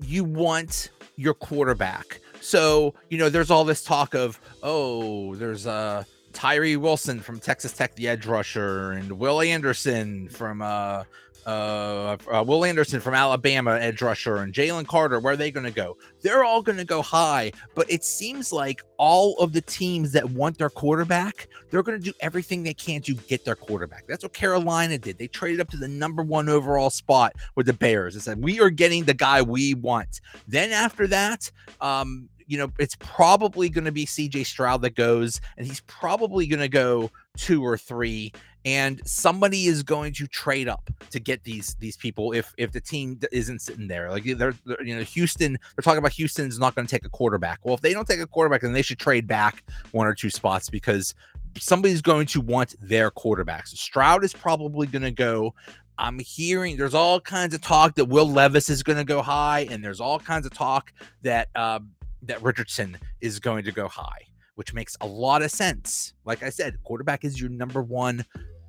you 0.00 0.24
want 0.24 0.90
your 1.16 1.34
quarterback. 1.34 2.20
So, 2.40 2.94
you 3.10 3.18
know, 3.18 3.28
there's 3.28 3.50
all 3.50 3.64
this 3.64 3.82
talk 3.82 4.14
of, 4.14 4.38
oh, 4.62 5.34
there's 5.34 5.66
a 5.66 6.06
Tyree 6.32 6.76
Wilson 6.76 7.20
from 7.20 7.40
Texas 7.40 7.72
Tech, 7.72 7.94
the 7.94 8.08
edge 8.08 8.26
rusher, 8.26 8.92
and 8.92 9.10
Will 9.12 9.40
Anderson 9.40 10.28
from 10.28 10.62
uh, 10.62 11.04
uh, 11.46 12.16
uh, 12.32 12.44
Will 12.44 12.64
Anderson 12.64 13.00
from 13.00 13.14
Alabama, 13.14 13.78
edge 13.80 14.02
rusher, 14.02 14.38
and 14.38 14.52
Jalen 14.52 14.86
Carter, 14.86 15.20
where 15.20 15.34
are 15.34 15.36
they 15.36 15.52
going 15.52 15.64
to 15.64 15.72
go? 15.72 15.96
They're 16.20 16.44
all 16.44 16.60
going 16.60 16.78
to 16.78 16.84
go 16.84 17.02
high, 17.02 17.52
but 17.76 17.90
it 17.90 18.02
seems 18.02 18.52
like 18.52 18.82
all 18.96 19.38
of 19.38 19.52
the 19.52 19.60
teams 19.60 20.10
that 20.12 20.28
want 20.28 20.58
their 20.58 20.70
quarterback, 20.70 21.48
they're 21.70 21.84
going 21.84 21.98
to 21.98 22.04
do 22.04 22.12
everything 22.20 22.64
they 22.64 22.74
can 22.74 23.00
to 23.02 23.14
get 23.14 23.44
their 23.44 23.54
quarterback. 23.54 24.08
That's 24.08 24.24
what 24.24 24.32
Carolina 24.32 24.98
did. 24.98 25.18
They 25.18 25.28
traded 25.28 25.60
up 25.60 25.70
to 25.70 25.76
the 25.76 25.88
number 25.88 26.24
one 26.24 26.48
overall 26.48 26.90
spot 26.90 27.34
with 27.54 27.66
the 27.66 27.72
Bears. 27.72 28.14
and 28.14 28.22
said, 28.22 28.42
We 28.42 28.60
are 28.60 28.70
getting 28.70 29.04
the 29.04 29.14
guy 29.14 29.40
we 29.40 29.74
want. 29.74 30.20
Then 30.48 30.72
after 30.72 31.06
that, 31.06 31.48
um, 31.80 32.28
you 32.48 32.58
know, 32.58 32.72
it's 32.78 32.96
probably 32.98 33.68
going 33.68 33.84
to 33.84 33.92
be 33.92 34.06
CJ 34.06 34.46
Stroud 34.46 34.82
that 34.82 34.94
goes, 34.94 35.40
and 35.58 35.66
he's 35.66 35.80
probably 35.82 36.46
going 36.46 36.60
to 36.60 36.68
go 36.68 37.10
two 37.36 37.64
or 37.64 37.76
three 37.76 38.32
and 38.66 39.00
somebody 39.06 39.66
is 39.66 39.84
going 39.84 40.12
to 40.12 40.26
trade 40.26 40.68
up 40.68 40.90
to 41.10 41.20
get 41.20 41.44
these 41.44 41.76
these 41.76 41.96
people 41.96 42.32
if 42.32 42.52
if 42.58 42.72
the 42.72 42.80
team 42.80 43.18
isn't 43.30 43.60
sitting 43.62 43.86
there. 43.86 44.10
Like 44.10 44.24
they're, 44.24 44.54
they're 44.66 44.82
you 44.82 44.96
know 44.96 45.02
houston 45.02 45.52
they're 45.52 45.82
talking 45.82 45.98
about 45.98 46.12
houston's 46.12 46.58
not 46.58 46.74
going 46.74 46.86
to 46.86 46.90
take 46.90 47.06
a 47.06 47.08
quarterback. 47.08 47.60
Well 47.62 47.76
if 47.76 47.80
they 47.80 47.94
don't 47.94 48.06
take 48.06 48.20
a 48.20 48.26
quarterback 48.26 48.60
then 48.62 48.72
they 48.72 48.82
should 48.82 48.98
trade 48.98 49.26
back 49.26 49.62
one 49.92 50.06
or 50.06 50.14
two 50.14 50.30
spots 50.30 50.68
because 50.68 51.14
somebody's 51.56 52.02
going 52.02 52.26
to 52.26 52.40
want 52.40 52.74
their 52.80 53.10
quarterbacks. 53.10 53.68
Stroud 53.68 54.24
is 54.24 54.32
probably 54.32 54.88
going 54.88 55.02
to 55.02 55.12
go. 55.12 55.54
I'm 55.98 56.18
hearing 56.18 56.76
there's 56.76 56.92
all 56.92 57.20
kinds 57.20 57.54
of 57.54 57.62
talk 57.62 57.94
that 57.94 58.04
Will 58.04 58.28
Levis 58.28 58.68
is 58.68 58.82
going 58.82 58.98
to 58.98 59.04
go 59.04 59.22
high, 59.22 59.66
and 59.70 59.82
there's 59.82 60.00
all 60.00 60.18
kinds 60.18 60.44
of 60.44 60.52
talk 60.52 60.92
that 61.22 61.48
uh, 61.54 61.78
that 62.22 62.42
Richardson 62.42 62.98
is 63.22 63.38
going 63.38 63.64
to 63.64 63.72
go 63.72 63.88
high, 63.88 64.26
which 64.56 64.74
makes 64.74 64.94
a 65.00 65.06
lot 65.06 65.40
of 65.40 65.50
sense. 65.50 66.12
Like 66.26 66.42
I 66.42 66.50
said, 66.50 66.82
quarterback 66.82 67.24
is 67.24 67.40
your 67.40 67.48
number 67.48 67.82
one 67.82 68.26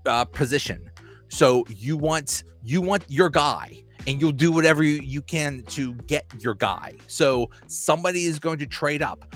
uh, 0.07 0.25
position. 0.25 0.89
So 1.29 1.65
you 1.69 1.97
want 1.97 2.43
you 2.63 2.81
want 2.81 3.03
your 3.07 3.29
guy 3.29 3.83
and 4.07 4.21
you'll 4.21 4.31
do 4.31 4.51
whatever 4.51 4.83
you, 4.83 5.01
you 5.03 5.21
can 5.21 5.63
to 5.63 5.93
get 5.93 6.25
your 6.39 6.53
guy. 6.53 6.93
So 7.07 7.49
somebody 7.67 8.25
is 8.25 8.39
going 8.39 8.57
to 8.59 8.65
trade 8.65 9.01
up 9.01 9.35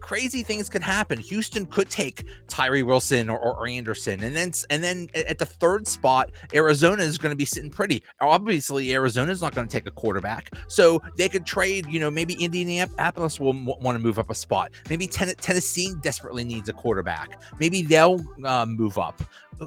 crazy 0.00 0.42
things 0.42 0.68
could 0.68 0.82
happen. 0.82 1.18
Houston 1.18 1.66
could 1.66 1.90
take 1.90 2.24
Tyree 2.48 2.82
Wilson 2.82 3.28
or, 3.28 3.38
or, 3.38 3.68
Anderson, 3.68 4.22
and 4.22 4.34
then 4.34 4.52
and 4.70 4.82
then 4.82 5.08
at 5.14 5.38
the 5.38 5.46
third 5.46 5.86
spot, 5.86 6.30
Arizona 6.54 7.02
is 7.02 7.18
going 7.18 7.30
to 7.30 7.36
be 7.36 7.44
sitting 7.44 7.70
pretty. 7.70 8.02
Obviously, 8.20 8.92
Arizona 8.92 9.30
is 9.30 9.40
not 9.40 9.54
going 9.54 9.66
to 9.66 9.72
take 9.72 9.86
a 9.86 9.90
quarterback, 9.90 10.50
so 10.68 11.00
they 11.16 11.28
could 11.28 11.46
trade. 11.46 11.86
You 11.88 12.00
know, 12.00 12.10
maybe 12.10 12.34
Indianapolis 12.34 13.38
will 13.38 13.54
m- 13.54 13.66
want 13.66 13.96
to 13.96 13.98
move 13.98 14.18
up 14.18 14.30
a 14.30 14.34
spot. 14.34 14.72
Maybe 14.88 15.06
ten- 15.06 15.34
Tennessee 15.36 15.94
desperately 16.02 16.44
needs 16.44 16.68
a 16.68 16.72
quarterback. 16.72 17.40
Maybe 17.58 17.82
they'll 17.82 18.24
uh, 18.44 18.66
move 18.66 18.98
up. 18.98 19.22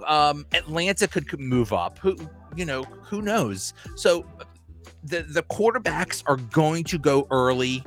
Um, 0.06 0.46
Atlanta 0.54 1.08
could 1.08 1.40
move 1.40 1.72
up. 1.72 2.00
Who 2.00 2.18
you 2.56 2.66
know? 2.66 2.84
Who 2.84 3.22
knows? 3.22 3.74
So 3.96 4.26
the 5.04 5.24
the 5.24 5.44
quarterbacks 5.44 6.24
are 6.26 6.38
going 6.38 6.84
to 6.86 6.98
go 6.98 7.28
early. 7.32 7.84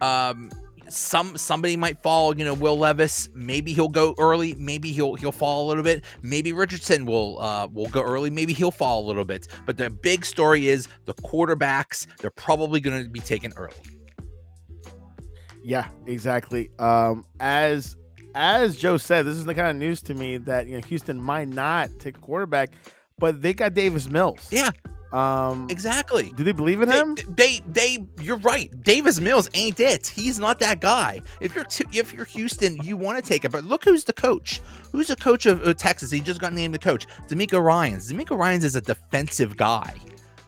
Um, 0.00 0.50
some 0.88 1.36
somebody 1.36 1.76
might 1.76 2.02
fall. 2.02 2.36
You 2.36 2.44
know, 2.44 2.54
Will 2.54 2.78
Levis. 2.78 3.28
Maybe 3.34 3.72
he'll 3.72 3.88
go 3.88 4.14
early. 4.18 4.54
Maybe 4.54 4.92
he'll 4.92 5.14
he'll 5.14 5.32
fall 5.32 5.66
a 5.66 5.68
little 5.68 5.82
bit. 5.82 6.04
Maybe 6.22 6.52
Richardson 6.52 7.06
will 7.06 7.40
uh 7.40 7.66
will 7.68 7.88
go 7.88 8.02
early. 8.02 8.30
Maybe 8.30 8.52
he'll 8.52 8.70
fall 8.70 9.04
a 9.04 9.06
little 9.06 9.24
bit. 9.24 9.48
But 9.64 9.76
the 9.76 9.90
big 9.90 10.24
story 10.24 10.68
is 10.68 10.88
the 11.04 11.14
quarterbacks. 11.14 12.06
They're 12.18 12.30
probably 12.30 12.80
going 12.80 13.04
to 13.04 13.10
be 13.10 13.20
taken 13.20 13.52
early. 13.56 13.74
Yeah, 15.62 15.88
exactly. 16.06 16.70
Um, 16.78 17.24
as 17.40 17.96
as 18.36 18.76
Joe 18.76 18.98
said, 18.98 19.26
this 19.26 19.36
is 19.36 19.44
the 19.44 19.54
kind 19.54 19.68
of 19.68 19.76
news 19.76 20.02
to 20.02 20.14
me 20.14 20.36
that 20.38 20.66
you 20.66 20.78
know 20.78 20.86
Houston 20.86 21.20
might 21.20 21.48
not 21.48 21.90
take 21.98 22.16
a 22.16 22.20
quarterback, 22.20 22.70
but 23.18 23.42
they 23.42 23.52
got 23.52 23.74
Davis 23.74 24.08
Mills. 24.08 24.46
Yeah, 24.50 24.70
um, 25.12 25.68
exactly. 25.70 26.32
Do 26.36 26.44
they 26.44 26.52
believe 26.52 26.82
in 26.82 26.88
they, 26.88 26.98
him? 26.98 27.16
They, 27.28 27.60
they, 27.66 28.06
you're 28.20 28.38
right. 28.38 28.70
Davis 28.82 29.20
Mills 29.20 29.48
ain't 29.54 29.80
it. 29.80 30.06
He's 30.06 30.38
not 30.38 30.58
that 30.58 30.80
guy. 30.80 31.22
If 31.40 31.54
you're, 31.54 31.64
t- 31.64 31.84
if 31.92 32.12
you're 32.12 32.24
Houston, 32.24 32.76
you 32.82 32.96
want 32.96 33.22
to 33.22 33.26
take 33.26 33.44
it. 33.44 33.52
But 33.52 33.64
look 33.64 33.84
who's 33.84 34.04
the 34.04 34.12
coach. 34.12 34.60
Who's 34.92 35.08
the 35.08 35.16
coach 35.16 35.46
of 35.46 35.66
uh, 35.66 35.74
Texas? 35.74 36.10
He 36.10 36.20
just 36.20 36.40
got 36.40 36.52
named 36.52 36.74
the 36.74 36.78
coach. 36.78 37.06
DeMeco 37.28 37.62
Ryans. 37.62 38.12
DeMeco 38.12 38.36
Ryans 38.36 38.64
is 38.64 38.76
a 38.76 38.80
defensive 38.80 39.56
guy, 39.56 39.94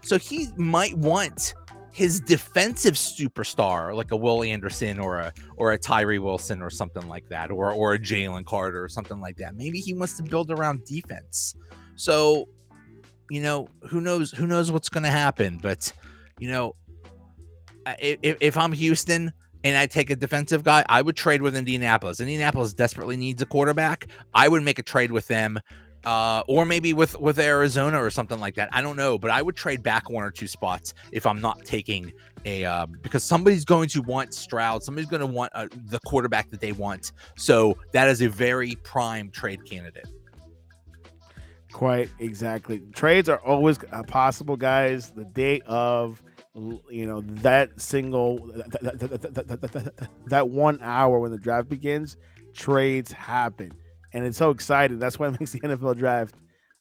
so 0.02 0.18
he 0.18 0.48
might 0.56 0.96
want 0.96 1.54
his 1.92 2.20
defensive 2.20 2.94
superstar, 2.94 3.94
like 3.94 4.12
a 4.12 4.16
Will 4.16 4.44
Anderson 4.44 4.98
or 5.00 5.18
a 5.18 5.32
or 5.56 5.72
a 5.72 5.78
Tyree 5.78 6.18
Wilson 6.18 6.62
or 6.62 6.70
something 6.70 7.08
like 7.08 7.28
that, 7.28 7.50
or 7.50 7.72
or 7.72 7.94
a 7.94 7.98
Jalen 7.98 8.46
Carter 8.46 8.82
or 8.82 8.88
something 8.88 9.20
like 9.20 9.36
that. 9.38 9.56
Maybe 9.56 9.80
he 9.80 9.94
wants 9.94 10.16
to 10.16 10.22
build 10.22 10.50
around 10.50 10.84
defense. 10.84 11.54
So 11.96 12.48
you 13.30 13.42
know, 13.42 13.68
who 13.88 14.00
knows? 14.00 14.30
Who 14.32 14.46
knows 14.46 14.70
what's 14.70 14.88
going 14.88 15.04
to 15.04 15.10
happen? 15.10 15.58
But 15.62 15.92
you 16.38 16.50
know, 16.50 16.74
if, 18.00 18.36
if 18.40 18.56
I'm 18.56 18.72
Houston 18.72 19.32
and 19.64 19.76
I 19.76 19.86
take 19.86 20.10
a 20.10 20.16
defensive 20.16 20.62
guy, 20.62 20.84
I 20.88 21.02
would 21.02 21.16
trade 21.16 21.42
with 21.42 21.56
Indianapolis. 21.56 22.20
Indianapolis 22.20 22.72
desperately 22.72 23.16
needs 23.16 23.42
a 23.42 23.46
quarterback. 23.46 24.08
I 24.34 24.48
would 24.48 24.62
make 24.62 24.78
a 24.78 24.82
trade 24.82 25.10
with 25.10 25.26
them, 25.26 25.58
uh, 26.04 26.42
or 26.48 26.64
maybe 26.64 26.92
with 26.92 27.18
with 27.20 27.38
Arizona 27.38 28.02
or 28.02 28.10
something 28.10 28.40
like 28.40 28.54
that. 28.54 28.68
I 28.72 28.82
don't 28.82 28.96
know, 28.96 29.18
but 29.18 29.30
I 29.30 29.42
would 29.42 29.56
trade 29.56 29.82
back 29.82 30.10
one 30.10 30.24
or 30.24 30.30
two 30.30 30.46
spots 30.46 30.94
if 31.12 31.26
I'm 31.26 31.40
not 31.40 31.64
taking 31.64 32.12
a 32.44 32.64
uh, 32.64 32.86
because 32.86 33.24
somebody's 33.24 33.64
going 33.64 33.88
to 33.90 34.02
want 34.02 34.32
Stroud. 34.32 34.82
Somebody's 34.82 35.10
going 35.10 35.20
to 35.20 35.26
want 35.26 35.52
uh, 35.54 35.66
the 35.86 35.98
quarterback 36.00 36.50
that 36.50 36.60
they 36.60 36.72
want. 36.72 37.12
So 37.36 37.76
that 37.92 38.08
is 38.08 38.22
a 38.22 38.28
very 38.28 38.76
prime 38.84 39.30
trade 39.30 39.64
candidate. 39.64 40.06
Quite 41.78 42.10
exactly. 42.18 42.82
Trades 42.92 43.28
are 43.28 43.38
always 43.38 43.78
possible, 44.08 44.56
guys. 44.56 45.12
The 45.12 45.24
day 45.26 45.60
of, 45.64 46.20
you 46.52 47.06
know, 47.06 47.20
that 47.20 47.80
single, 47.80 48.48
that, 48.48 50.02
that, 50.26 50.48
one 50.48 50.80
hour 50.82 51.20
when 51.20 51.30
the 51.30 51.38
draft 51.38 51.68
begins, 51.68 52.16
trades 52.52 53.12
happen. 53.12 53.70
And 54.12 54.26
it's 54.26 54.36
so 54.36 54.50
exciting. 54.50 54.98
That's 54.98 55.20
why 55.20 55.28
it 55.28 55.38
makes 55.38 55.52
the 55.52 55.60
NFL 55.60 55.96
draft 55.98 56.34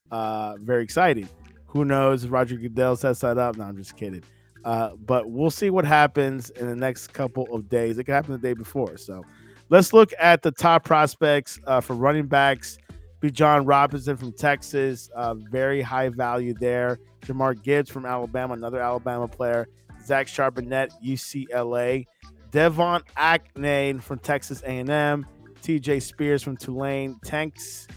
uh, 0.09 0.55
very 0.61 0.83
exciting. 0.83 1.29
Who 1.67 1.85
knows 1.85 2.25
Roger 2.25 2.55
Goodell 2.55 2.95
sets 2.95 3.19
that 3.19 3.37
up? 3.37 3.55
No, 3.55 3.65
I'm 3.65 3.77
just 3.77 3.95
kidding. 3.97 4.23
Uh, 4.65 4.95
but 4.95 5.29
we'll 5.29 5.51
see 5.51 5.69
what 5.69 5.85
happens 5.85 6.49
in 6.49 6.65
the 6.65 6.75
next 6.75 7.13
couple 7.13 7.45
of 7.53 7.69
days. 7.69 7.99
It 7.99 8.05
could 8.05 8.15
happen 8.15 8.31
the 8.31 8.39
day 8.39 8.55
before. 8.55 8.97
So 8.97 9.23
let's 9.69 9.93
look 9.93 10.11
at 10.17 10.41
the 10.41 10.49
top 10.49 10.85
prospects 10.85 11.59
uh, 11.67 11.81
for 11.81 11.93
running 11.93 12.25
backs 12.25 12.79
Bijan 13.21 13.63
Robinson 13.65 14.15
from 14.15 14.31
Texas, 14.31 15.09
uh, 15.15 15.33
very 15.33 15.81
high 15.81 16.09
value 16.09 16.53
there. 16.53 16.99
Jahmyr 17.21 17.61
Gibbs 17.61 17.89
from 17.89 18.05
Alabama, 18.05 18.53
another 18.53 18.79
Alabama 18.79 19.27
player. 19.27 19.67
Zach 20.05 20.27
Charbonnet, 20.27 20.89
UCLA. 21.03 22.05
De'Von 22.51 23.01
Achane 23.17 24.01
from 24.01 24.19
Texas 24.19 24.61
A&M. 24.63 25.25
Tyjae 25.61 26.01
Spears 26.01 26.41
from 26.41 26.55
Tulane. 26.55 27.19
Tanks 27.25 27.87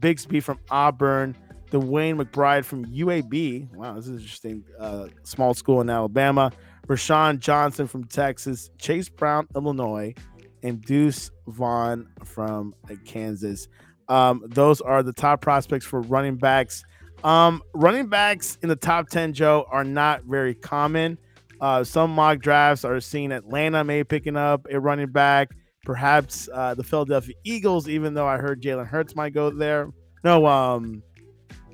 Bigsby 0.00 0.42
from 0.42 0.58
Auburn. 0.70 1.36
DeWayne 1.70 2.18
McBride 2.18 2.64
from 2.64 2.86
UAB. 2.86 3.74
Wow, 3.74 3.94
this 3.94 4.06
is 4.06 4.22
interesting. 4.22 4.64
Uh, 4.78 5.08
small 5.24 5.52
school 5.52 5.82
in 5.82 5.90
Alabama. 5.90 6.50
Roschon 6.86 7.38
Johnson 7.38 7.86
from 7.86 8.04
Texas. 8.04 8.70
Chase 8.78 9.10
Brown, 9.10 9.46
Illinois. 9.54 10.14
And 10.62 10.80
Deuce 10.82 11.30
Vaughn 11.46 12.08
from 12.24 12.74
Kansas. 13.04 13.68
Um, 14.08 14.42
those 14.46 14.80
are 14.80 15.02
the 15.02 15.12
top 15.12 15.40
prospects 15.40 15.84
for 15.84 16.00
running 16.00 16.36
backs. 16.36 16.82
Um, 17.24 17.62
running 17.74 18.08
backs 18.08 18.58
in 18.62 18.68
the 18.68 18.76
top 18.76 19.08
10, 19.08 19.32
Joe, 19.32 19.66
are 19.70 19.84
not 19.84 20.24
very 20.24 20.54
common. 20.54 21.18
Uh, 21.60 21.82
some 21.82 22.12
mock 22.12 22.38
drafts 22.38 22.84
are 22.84 23.00
seeing 23.00 23.32
Atlanta 23.32 23.82
may 23.82 24.04
picking 24.04 24.36
up 24.36 24.66
a 24.70 24.78
running 24.78 25.10
back, 25.10 25.50
perhaps 25.84 26.48
uh, 26.52 26.74
the 26.74 26.84
Philadelphia 26.84 27.34
Eagles, 27.44 27.88
even 27.88 28.14
though 28.14 28.26
I 28.26 28.36
heard 28.36 28.62
Jalen 28.62 28.86
Hurts 28.86 29.16
might 29.16 29.34
go 29.34 29.50
there. 29.50 29.90
No, 30.22 30.46
um, 30.46 31.02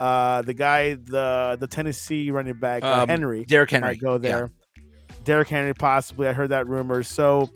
uh, 0.00 0.42
the 0.42 0.54
guy, 0.54 0.94
the 0.94 1.56
the 1.60 1.66
Tennessee 1.66 2.30
running 2.30 2.54
back, 2.54 2.82
uh, 2.82 3.02
um, 3.02 3.08
Henry, 3.08 3.44
Derrick 3.44 3.70
Henry, 3.70 3.90
might 3.90 4.00
go 4.00 4.16
there. 4.18 4.50
Yeah. 4.76 4.82
Derrick 5.24 5.48
Henry, 5.48 5.74
possibly. 5.74 6.28
I 6.28 6.32
heard 6.32 6.50
that 6.50 6.66
rumor. 6.66 7.02
So, 7.02 7.50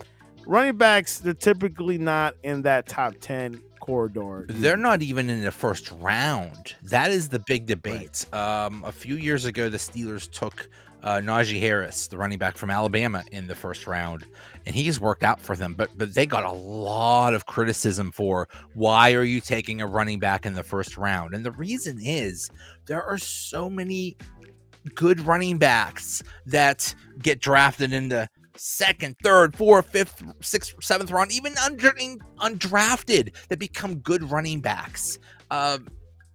running 0.46 0.76
backs, 0.76 1.18
they're 1.18 1.34
typically 1.34 1.98
not 1.98 2.34
in 2.42 2.62
that 2.62 2.86
top 2.86 3.14
10 3.20 3.60
corridor. 3.88 4.44
They're 4.50 4.76
not 4.76 5.00
even 5.00 5.30
in 5.30 5.42
the 5.42 5.50
first 5.50 5.90
round. 5.92 6.74
That 6.82 7.10
is 7.10 7.30
the 7.30 7.38
big 7.38 7.64
debate. 7.64 8.26
Right. 8.30 8.66
Um, 8.66 8.84
a 8.84 8.92
few 8.92 9.16
years 9.16 9.46
ago, 9.46 9.70
the 9.70 9.78
Steelers 9.78 10.30
took 10.30 10.68
uh, 11.02 11.20
Najee 11.24 11.58
Harris, 11.58 12.06
the 12.06 12.18
running 12.18 12.36
back 12.36 12.58
from 12.58 12.68
Alabama, 12.68 13.24
in 13.32 13.46
the 13.46 13.54
first 13.54 13.86
round, 13.86 14.26
and 14.66 14.74
he's 14.74 15.00
worked 15.00 15.22
out 15.22 15.40
for 15.40 15.56
them. 15.56 15.72
But 15.72 15.96
but 15.96 16.12
they 16.12 16.26
got 16.26 16.44
a 16.44 16.52
lot 16.52 17.32
of 17.32 17.46
criticism 17.46 18.12
for 18.12 18.46
why 18.74 19.14
are 19.14 19.24
you 19.24 19.40
taking 19.40 19.80
a 19.80 19.86
running 19.86 20.18
back 20.18 20.44
in 20.44 20.52
the 20.52 20.62
first 20.62 20.98
round? 20.98 21.32
And 21.32 21.42
the 21.42 21.52
reason 21.52 21.98
is 21.98 22.50
there 22.84 23.02
are 23.02 23.16
so 23.16 23.70
many 23.70 24.18
good 24.94 25.20
running 25.20 25.56
backs 25.56 26.22
that 26.44 26.94
get 27.22 27.40
drafted 27.40 27.94
into 27.94 28.28
second, 28.58 29.16
third, 29.22 29.56
fourth, 29.56 29.86
fifth, 29.90 30.22
sixth, 30.40 30.74
seventh 30.80 31.10
round, 31.10 31.32
even 31.32 31.56
under, 31.58 31.90
undrafted 32.38 33.34
that 33.48 33.58
become 33.58 33.96
good 33.96 34.30
running 34.30 34.60
backs. 34.60 35.18
Uh, 35.50 35.78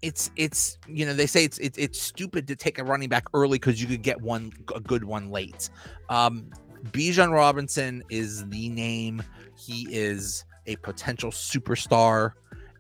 it's 0.04 0.32
it's 0.36 0.78
you 0.86 1.06
know 1.06 1.14
they 1.14 1.26
say 1.26 1.46
it's 1.46 1.58
it's, 1.60 1.78
it's 1.78 2.00
stupid 2.00 2.46
to 2.50 2.56
take 2.56 2.78
a 2.78 2.84
running 2.84 3.08
back 3.08 3.24
early 3.34 3.58
because 3.58 3.82
you 3.82 3.88
could 3.88 4.02
get 4.02 4.22
one 4.22 4.52
a 4.76 4.80
good 4.82 5.04
one 5.04 5.32
late. 5.32 5.70
Um, 6.10 6.50
Bijan 6.92 7.32
Robinson 7.32 8.04
is 8.10 8.46
the 8.50 8.68
name. 8.70 9.24
He 9.58 9.88
is 9.90 10.44
a 10.68 10.76
potential 10.78 11.32
superstar, 11.32 12.34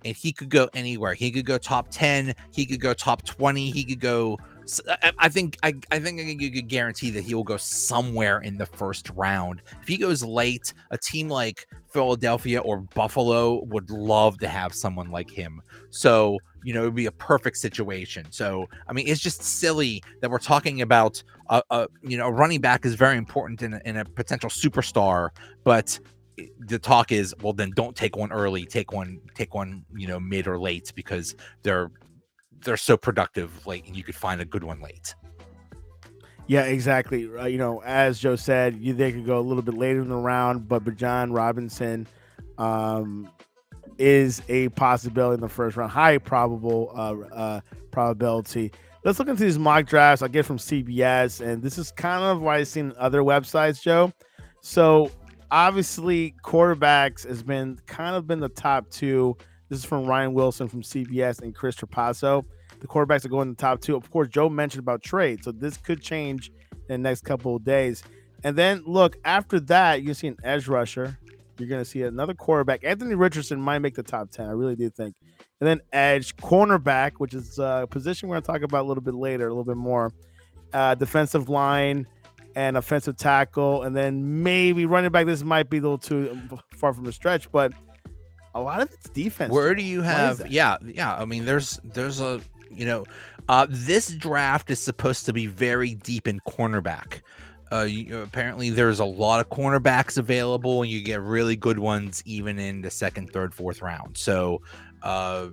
and 0.03 0.15
he 0.15 0.33
could 0.33 0.49
go 0.49 0.69
anywhere. 0.73 1.13
He 1.13 1.31
could 1.31 1.45
go 1.45 1.57
top 1.57 1.87
ten. 1.89 2.35
He 2.51 2.65
could 2.65 2.81
go 2.81 2.93
top 2.93 3.23
twenty. 3.25 3.71
He 3.71 3.85
could 3.85 4.01
go. 4.01 4.37
I, 5.19 5.29
think 5.29 5.57
I, 5.63 5.75
I 5.91 5.99
think 5.99 6.41
you 6.41 6.51
could 6.51 6.67
guarantee 6.67 7.09
that 7.11 7.23
he 7.23 7.35
will 7.35 7.43
go 7.43 7.57
somewhere 7.57 8.39
in 8.39 8.57
the 8.57 8.65
first 8.65 9.09
round. 9.15 9.61
If 9.81 9.87
he 9.87 9.97
goes 9.97 10.23
late, 10.23 10.73
a 10.91 10.97
team 10.97 11.29
like 11.29 11.67
Philadelphia 11.91 12.61
or 12.61 12.77
Buffalo 12.77 13.63
would 13.65 13.89
love 13.89 14.37
to 14.39 14.47
have 14.47 14.73
someone 14.73 15.11
like 15.11 15.29
him. 15.29 15.61
So 15.89 16.37
you 16.63 16.73
know, 16.73 16.81
it 16.81 16.85
would 16.85 16.95
be 16.95 17.05
a 17.05 17.11
perfect 17.11 17.57
situation. 17.57 18.25
So, 18.31 18.67
I 18.87 18.93
mean, 18.93 19.07
it's 19.07 19.19
just 19.19 19.43
silly 19.43 20.01
that 20.21 20.31
we're 20.31 20.39
talking 20.39 20.81
about 20.81 21.21
a, 21.49 21.61
a 21.69 21.87
you 22.01 22.17
know, 22.17 22.27
a 22.27 22.31
running 22.31 22.61
back 22.61 22.85
is 22.85 22.95
very 22.95 23.17
important 23.17 23.61
in 23.61 23.73
a, 23.73 23.81
in 23.85 23.97
a 23.97 24.05
potential 24.05 24.49
superstar, 24.49 25.29
but 25.63 25.99
the 26.59 26.79
talk 26.79 27.11
is, 27.11 27.35
well, 27.41 27.53
then 27.53 27.71
don't 27.75 27.95
take 27.95 28.15
one 28.15 28.31
early, 28.31 28.65
take 28.65 28.91
one, 28.91 29.19
take 29.35 29.53
one, 29.53 29.85
you 29.95 30.07
know, 30.07 30.19
mid 30.19 30.47
or 30.47 30.57
late 30.57 30.91
because 30.95 31.35
they're 31.61 31.91
they're 32.63 32.77
so 32.77 32.97
productive 32.97 33.65
late, 33.65 33.85
and 33.85 33.95
you 33.95 34.03
could 34.03 34.15
find 34.15 34.41
a 34.41 34.45
good 34.45 34.63
one 34.63 34.81
late. 34.81 35.15
Yeah, 36.47 36.63
exactly. 36.63 37.29
Uh, 37.35 37.45
you 37.45 37.57
know, 37.57 37.81
as 37.83 38.19
Joe 38.19 38.35
said, 38.35 38.77
you 38.77 38.93
they 38.93 39.11
could 39.11 39.25
go 39.25 39.39
a 39.39 39.41
little 39.41 39.63
bit 39.63 39.75
later 39.75 40.01
in 40.01 40.09
the 40.09 40.15
round, 40.15 40.67
but 40.67 40.83
Bijan 40.83 41.35
Robinson, 41.35 42.07
um, 42.57 43.29
is 43.97 44.41
a 44.49 44.69
possibility 44.69 45.35
in 45.35 45.41
the 45.41 45.49
first 45.49 45.77
round, 45.77 45.91
high 45.91 46.17
probable 46.17 46.91
uh, 46.95 47.15
uh, 47.33 47.61
probability. 47.91 48.71
Let's 49.03 49.19
look 49.19 49.27
into 49.27 49.43
these 49.43 49.59
mock 49.59 49.85
drafts 49.85 50.21
I 50.21 50.27
get 50.27 50.45
from 50.45 50.57
CBS, 50.57 51.45
and 51.45 51.61
this 51.61 51.77
is 51.77 51.91
kind 51.91 52.23
of 52.23 52.41
what 52.41 52.55
I've 52.55 52.67
seen 52.67 52.93
other 52.97 53.21
websites, 53.21 53.81
Joe. 53.81 54.11
So 54.61 55.11
obviously, 55.51 56.35
quarterbacks 56.43 57.27
has 57.27 57.43
been 57.43 57.79
kind 57.85 58.15
of 58.15 58.27
been 58.27 58.39
the 58.39 58.49
top 58.49 58.89
two. 58.89 59.37
This 59.69 59.79
is 59.79 59.85
from 59.85 60.05
Ryan 60.05 60.33
Wilson 60.33 60.67
from 60.67 60.81
CBS 60.81 61.41
and 61.41 61.55
Chris 61.55 61.75
Trapasso. 61.75 62.45
The 62.79 62.87
quarterbacks 62.87 63.25
are 63.25 63.29
going 63.29 63.49
in 63.49 63.55
the 63.55 63.61
top 63.61 63.81
two. 63.81 63.95
Of 63.95 64.09
course, 64.11 64.27
Joe 64.27 64.49
mentioned 64.49 64.79
about 64.79 65.01
trade, 65.01 65.43
so 65.43 65.51
this 65.51 65.77
could 65.77 66.01
change 66.01 66.51
in 66.89 67.01
the 67.01 67.09
next 67.09 67.21
couple 67.21 67.55
of 67.55 67.63
days. 67.63 68.03
And 68.43 68.57
then 68.57 68.83
look 68.85 69.17
after 69.23 69.59
that, 69.61 70.03
you 70.03 70.13
see 70.13 70.27
an 70.27 70.37
edge 70.43 70.67
rusher 70.67 71.17
you're 71.59 71.69
going 71.69 71.83
to 71.83 71.89
see 71.89 72.01
another 72.03 72.33
quarterback. 72.33 72.83
Anthony 72.83 73.15
Richardson 73.15 73.61
might 73.61 73.79
make 73.79 73.95
the 73.95 74.03
top 74.03 74.31
10. 74.31 74.47
I 74.47 74.51
really 74.51 74.75
do 74.75 74.89
think. 74.89 75.15
And 75.59 75.67
then 75.67 75.81
edge, 75.91 76.35
cornerback, 76.37 77.13
which 77.17 77.33
is 77.33 77.59
a 77.59 77.87
position 77.89 78.27
we're 78.29 78.35
going 78.35 78.43
to 78.43 78.47
talk 78.47 78.61
about 78.63 78.83
a 78.83 78.87
little 78.87 79.03
bit 79.03 79.13
later, 79.13 79.47
a 79.47 79.49
little 79.49 79.63
bit 79.63 79.77
more. 79.77 80.11
Uh, 80.73 80.95
defensive 80.95 81.49
line 81.49 82.07
and 82.55 82.77
offensive 82.77 83.15
tackle. 83.17 83.83
And 83.83 83.95
then 83.95 84.43
maybe 84.43 84.85
running 84.85 85.11
back. 85.11 85.25
This 85.25 85.43
might 85.43 85.69
be 85.69 85.77
a 85.77 85.81
little 85.81 85.97
too 85.97 86.39
far 86.75 86.93
from 86.93 87.05
the 87.05 87.13
stretch, 87.13 87.51
but 87.51 87.73
a 88.55 88.61
lot 88.61 88.81
of 88.81 88.91
it's 88.91 89.09
defense. 89.09 89.51
Where 89.51 89.75
do 89.75 89.83
you 89.83 90.01
have? 90.01 90.47
Yeah, 90.47 90.77
yeah. 90.85 91.15
I 91.15 91.25
mean, 91.25 91.45
there's 91.45 91.79
there's 91.83 92.19
a 92.19 92.41
you 92.75 92.85
know, 92.85 93.05
uh, 93.49 93.67
this 93.69 94.09
draft 94.09 94.69
is 94.71 94.79
supposed 94.79 95.25
to 95.25 95.33
be 95.33 95.47
very 95.47 95.95
deep 95.95 96.27
in 96.27 96.39
cornerback. 96.41 97.21
Uh, 97.71 97.83
you, 97.83 98.19
apparently, 98.19 98.69
there's 98.69 98.99
a 98.99 99.05
lot 99.05 99.39
of 99.39 99.49
cornerbacks 99.49 100.17
available, 100.17 100.83
and 100.83 100.91
you 100.91 101.01
get 101.01 101.21
really 101.21 101.55
good 101.55 101.79
ones 101.79 102.21
even 102.25 102.59
in 102.59 102.81
the 102.81 102.89
second, 102.91 103.31
third, 103.31 103.53
fourth 103.53 103.81
round. 103.81 104.17
So, 104.17 104.61
uh, 105.01 105.47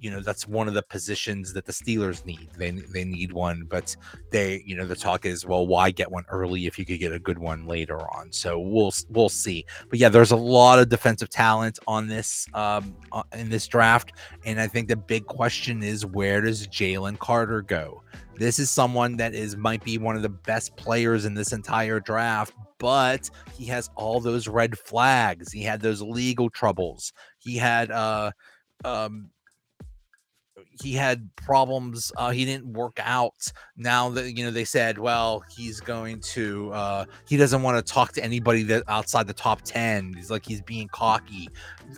you 0.00 0.10
know 0.10 0.20
that's 0.20 0.46
one 0.46 0.68
of 0.68 0.74
the 0.74 0.82
positions 0.82 1.52
that 1.52 1.64
the 1.64 1.72
Steelers 1.72 2.24
need. 2.24 2.48
They 2.56 2.70
they 2.70 3.04
need 3.04 3.32
one, 3.32 3.66
but 3.68 3.94
they 4.30 4.62
you 4.64 4.76
know 4.76 4.86
the 4.86 4.96
talk 4.96 5.24
is 5.24 5.46
well, 5.46 5.66
why 5.66 5.90
get 5.90 6.10
one 6.10 6.24
early 6.28 6.66
if 6.66 6.78
you 6.78 6.84
could 6.84 6.98
get 6.98 7.12
a 7.12 7.18
good 7.18 7.38
one 7.38 7.66
later 7.66 8.00
on? 8.14 8.32
So 8.32 8.58
we'll 8.58 8.92
we'll 9.08 9.28
see. 9.28 9.64
But 9.88 9.98
yeah, 9.98 10.08
there's 10.08 10.30
a 10.30 10.36
lot 10.36 10.78
of 10.78 10.88
defensive 10.88 11.30
talent 11.30 11.78
on 11.86 12.06
this 12.08 12.46
um 12.54 12.96
uh, 13.12 13.22
in 13.34 13.48
this 13.48 13.66
draft, 13.66 14.12
and 14.44 14.60
I 14.60 14.66
think 14.66 14.88
the 14.88 14.96
big 14.96 15.26
question 15.26 15.82
is 15.82 16.06
where 16.06 16.40
does 16.40 16.66
Jalen 16.68 17.18
Carter 17.18 17.62
go? 17.62 18.02
This 18.38 18.60
is 18.60 18.70
someone 18.70 19.16
that 19.16 19.34
is 19.34 19.56
might 19.56 19.82
be 19.82 19.98
one 19.98 20.14
of 20.14 20.22
the 20.22 20.28
best 20.28 20.76
players 20.76 21.24
in 21.24 21.34
this 21.34 21.52
entire 21.52 21.98
draft, 21.98 22.54
but 22.78 23.28
he 23.56 23.64
has 23.66 23.90
all 23.96 24.20
those 24.20 24.46
red 24.46 24.78
flags. 24.78 25.50
He 25.50 25.62
had 25.62 25.80
those 25.80 26.00
legal 26.00 26.48
troubles. 26.48 27.12
He 27.38 27.56
had 27.56 27.90
uh 27.90 28.30
um 28.84 29.30
he 30.80 30.92
had 30.92 31.28
problems 31.36 32.12
uh, 32.16 32.30
he 32.30 32.44
didn't 32.44 32.72
work 32.72 32.98
out 33.02 33.52
now 33.76 34.08
that 34.08 34.36
you 34.36 34.44
know 34.44 34.50
they 34.50 34.64
said 34.64 34.98
well 34.98 35.42
he's 35.50 35.80
going 35.80 36.20
to 36.20 36.72
uh, 36.72 37.04
he 37.28 37.36
doesn't 37.36 37.62
want 37.62 37.76
to 37.76 37.92
talk 37.92 38.12
to 38.12 38.22
anybody 38.22 38.62
that 38.62 38.82
outside 38.88 39.26
the 39.26 39.32
top 39.32 39.62
10 39.62 40.14
he's 40.14 40.30
like 40.30 40.44
he's 40.44 40.62
being 40.62 40.88
cocky 40.88 41.48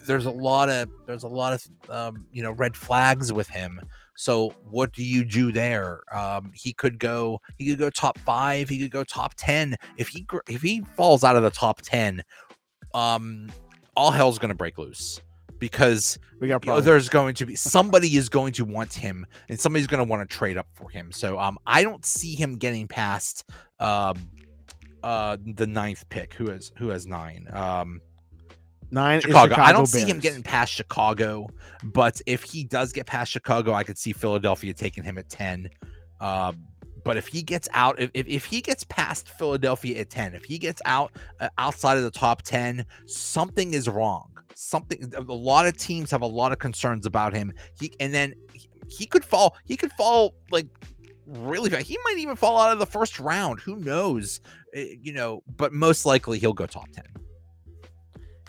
there's 0.07 0.27
a 0.27 0.31
lot 0.31 0.69
of 0.69 0.89
there's 1.07 1.25
a 1.25 1.29
lot 1.29 1.53
of 1.53 1.91
um, 1.91 2.25
you 2.33 2.43
know 2.43 2.53
red 2.53 2.77
flags 2.77 3.33
with 3.33 3.49
him 3.49 3.81
so 4.17 4.55
what 4.69 4.93
do 4.93 5.03
you 5.03 5.25
do 5.25 5.51
there? 5.51 6.03
Um, 6.15 6.53
he 6.55 6.75
could 6.75 6.99
go. 6.99 7.41
He 7.57 7.71
could 7.71 7.79
go 7.79 7.89
top 7.89 8.19
five. 8.19 8.69
He 8.69 8.79
could 8.79 8.91
go 8.91 9.03
top 9.03 9.33
ten. 9.39 9.77
If 9.97 10.09
he 10.09 10.27
if 10.47 10.61
he 10.61 10.83
falls 10.95 11.25
out 11.25 11.37
of 11.37 11.43
the 11.43 11.51
top 11.51 11.81
ten, 11.81 12.23
um, 12.93 13.51
all 13.97 14.11
hell's 14.11 14.39
going 14.39 14.51
to 14.51 14.55
break 14.55 14.77
loose 14.77 15.23
because 15.61 16.19
we 16.41 16.49
got 16.49 16.65
you 16.65 16.73
know, 16.73 16.81
there's 16.81 17.09
going 17.09 17.35
to 17.35 17.47
be 17.47 17.55
somebody 17.55 18.17
is 18.17 18.29
going 18.29 18.53
to 18.55 18.65
want 18.65 18.93
him 18.93 19.25
and 19.49 19.61
somebody's 19.61 19.87
going 19.87 20.05
to 20.05 20.11
want 20.11 20.29
to 20.29 20.37
trade 20.37 20.57
up 20.57 20.67
for 20.73 20.91
him. 20.91 21.13
So 21.13 21.39
um, 21.39 21.59
I 21.67 21.85
don't 21.85 22.05
see 22.05 22.35
him 22.35 22.57
getting 22.57 22.89
past 22.89 23.49
um, 23.79 24.17
uh, 25.05 25.37
the 25.55 25.67
ninth 25.67 26.09
pick. 26.09 26.35
Who 26.35 26.51
has 26.51 26.73
who 26.77 26.89
has 26.89 27.07
nine? 27.07 27.47
Um, 27.53 28.01
Nine 28.93 29.21
Chicago. 29.21 29.51
Chicago 29.51 29.63
I 29.63 29.73
don't 29.73 29.91
Bears. 29.93 30.05
see 30.05 30.11
him 30.11 30.19
getting 30.19 30.43
past 30.43 30.73
Chicago, 30.73 31.49
but 31.85 32.21
if 32.27 32.43
he 32.43 32.65
does 32.65 32.93
get 32.93 33.07
past 33.07 33.31
Chicago, 33.31 33.73
I 33.73 33.85
could 33.85 33.97
see 33.97 34.13
Philadelphia 34.13 34.75
taking 34.75 35.05
him 35.05 35.17
at 35.17 35.29
10. 35.29 35.71
Um, 36.21 36.67
but 37.05 37.17
if 37.17 37.27
he 37.27 37.43
gets 37.43 37.69
out, 37.73 38.01
if, 38.01 38.11
if 38.15 38.45
he 38.45 38.61
gets 38.61 38.85
past 38.85 39.29
Philadelphia 39.29 40.01
at 40.01 40.11
10, 40.11 40.35
if 40.35 40.45
he 40.45 40.59
gets 40.59 40.81
out 40.85 41.13
uh, 41.41 41.49
outside 41.59 41.97
of 41.97 42.05
the 42.05 42.11
top 42.11 42.43
10, 42.43 42.85
something 43.07 43.75
is 43.75 43.89
wrong. 43.89 44.31
Something, 44.55 45.13
a 45.17 45.21
lot 45.23 45.67
of 45.67 45.77
teams 45.77 46.11
have 46.11 46.23
a 46.23 46.27
lot 46.27 46.53
of 46.53 46.59
concerns 46.59 47.07
about 47.07 47.33
him. 47.33 47.53
He, 47.79 47.93
and 48.01 48.13
then 48.13 48.35
he, 48.53 48.69
he 48.89 49.07
could 49.07 49.25
fall, 49.25 49.57
he 49.65 49.77
could 49.77 49.93
fall 49.93 50.35
like 50.51 50.67
really 51.27 51.71
bad. 51.71 51.83
He 51.83 51.97
might 52.05 52.19
even 52.19 52.37
fall 52.37 52.61
out 52.61 52.73
of 52.73 52.79
the 52.79 52.87
first 52.87 53.19
round. 53.19 53.61
Who 53.61 53.77
knows? 53.77 54.41
Uh, 54.77 54.81
you 55.01 55.13
know, 55.13 55.43
but 55.57 55.73
most 55.73 56.05
likely 56.05 56.39
he'll 56.39 56.53
go 56.53 56.67
top 56.67 56.91
10 56.93 57.05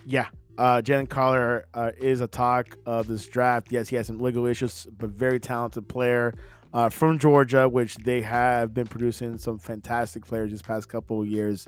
yeah, 0.06 0.28
uh, 0.58 0.82
Jalen 0.82 1.10
Carter 1.10 1.66
uh, 1.74 1.92
is 2.00 2.22
a 2.22 2.28
talk 2.28 2.78
of 2.86 3.08
this 3.08 3.26
draft. 3.28 3.68
Yes, 3.72 3.90
he 3.90 3.96
has 3.96 4.08
some 4.08 4.20
legal 4.20 4.46
issues, 4.46 4.88
but 4.98 5.10
very 5.10 5.40
talented 5.40 5.88
player 5.88 6.34
uh, 6.74 6.90
from 6.90 7.20
Georgia, 7.20 7.68
which 7.68 7.96
they 7.98 8.22
have 8.22 8.74
been 8.74 8.88
producing 8.88 9.38
some 9.38 9.60
fantastic 9.60 10.26
players 10.26 10.52
this 10.52 10.62
past 10.62 10.90
couple 10.90 11.22
of 11.22 11.28
years. 11.28 11.68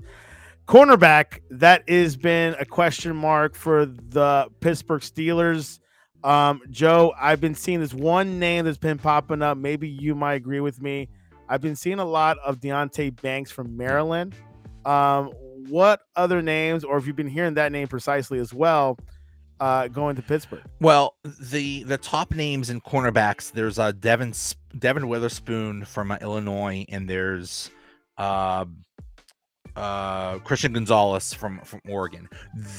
Cornerback, 0.67 1.41
that 1.49 1.87
has 1.89 2.15
been 2.15 2.55
a 2.59 2.65
question 2.65 3.15
mark 3.15 3.55
for 3.55 3.85
the 3.85 4.47
Pittsburgh 4.61 5.01
Steelers. 5.01 5.79
Um, 6.23 6.61
Joe, 6.69 7.13
I've 7.19 7.41
been 7.41 7.55
seeing 7.55 7.81
this 7.81 7.93
one 7.93 8.39
name 8.39 8.63
that's 8.63 8.77
been 8.77 8.97
popping 8.97 9.41
up. 9.41 9.57
Maybe 9.57 9.89
you 9.89 10.15
might 10.15 10.35
agree 10.35 10.61
with 10.61 10.81
me. 10.81 11.09
I've 11.49 11.59
been 11.59 11.75
seeing 11.75 11.99
a 11.99 12.05
lot 12.05 12.37
of 12.39 12.61
Deonte 12.61 13.21
Banks 13.21 13.51
from 13.51 13.75
Maryland. 13.75 14.35
Um, 14.85 15.31
what 15.67 16.01
other 16.15 16.41
names, 16.41 16.85
or 16.85 16.97
if 16.97 17.07
you've 17.07 17.15
been 17.15 17.27
hearing 17.27 17.55
that 17.55 17.73
name 17.73 17.89
precisely 17.89 18.39
as 18.39 18.53
well, 18.53 18.97
uh, 19.59 19.87
going 19.89 20.15
to 20.15 20.21
Pittsburgh? 20.21 20.63
Well, 20.79 21.15
the 21.23 21.83
the 21.83 21.97
top 21.97 22.31
names 22.31 22.69
in 22.69 22.81
cornerbacks. 22.81 23.51
There's 23.51 23.79
uh, 23.79 23.91
Devin 23.93 24.33
Devon 24.77 25.07
Witherspoon 25.07 25.85
from 25.85 26.11
uh, 26.11 26.17
Illinois, 26.21 26.85
and 26.89 27.09
there's 27.09 27.69
uh, 28.17 28.65
uh, 29.75 30.39
Christian 30.39 30.73
Gonzalez 30.73 31.33
from 31.33 31.59
from 31.61 31.81
Oregon. 31.87 32.29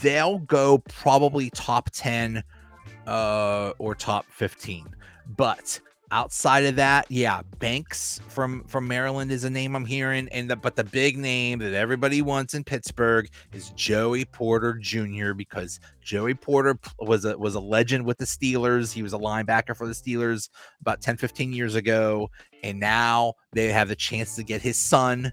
They'll 0.02 0.38
go 0.38 0.78
probably 0.78 1.50
top 1.50 1.90
ten 1.90 2.42
uh, 3.06 3.72
or 3.78 3.94
top 3.94 4.26
fifteen, 4.30 4.86
but 5.36 5.80
outside 6.10 6.64
of 6.64 6.76
that, 6.76 7.06
yeah, 7.10 7.42
Banks 7.58 8.20
from 8.28 8.64
from 8.64 8.86
Maryland 8.86 9.30
is 9.30 9.44
a 9.44 9.50
name 9.50 9.74
I'm 9.74 9.84
hearing, 9.84 10.28
and 10.30 10.50
the, 10.50 10.56
but 10.56 10.76
the 10.76 10.84
big 10.84 11.18
name 11.18 11.58
that 11.60 11.74
everybody 11.74 12.22
wants 12.22 12.54
in 12.54 12.64
Pittsburgh 12.64 13.28
is 13.52 13.70
Joey 13.70 14.24
Porter 14.24 14.74
Jr. 14.74 15.32
because 15.32 15.80
Joey 16.02 16.34
Porter 16.34 16.78
was 17.00 17.24
a 17.24 17.36
was 17.38 17.54
a 17.54 17.60
legend 17.60 18.04
with 18.04 18.18
the 18.18 18.24
Steelers. 18.24 18.92
He 18.92 19.02
was 19.02 19.12
a 19.12 19.18
linebacker 19.18 19.76
for 19.76 19.86
the 19.86 19.94
Steelers 19.94 20.48
about 20.80 21.00
10, 21.00 21.16
15 21.16 21.52
years 21.52 21.74
ago, 21.74 22.30
and 22.62 22.78
now 22.78 23.34
they 23.52 23.72
have 23.72 23.88
the 23.88 23.96
chance 23.96 24.36
to 24.36 24.42
get 24.42 24.62
his 24.62 24.76
son, 24.76 25.32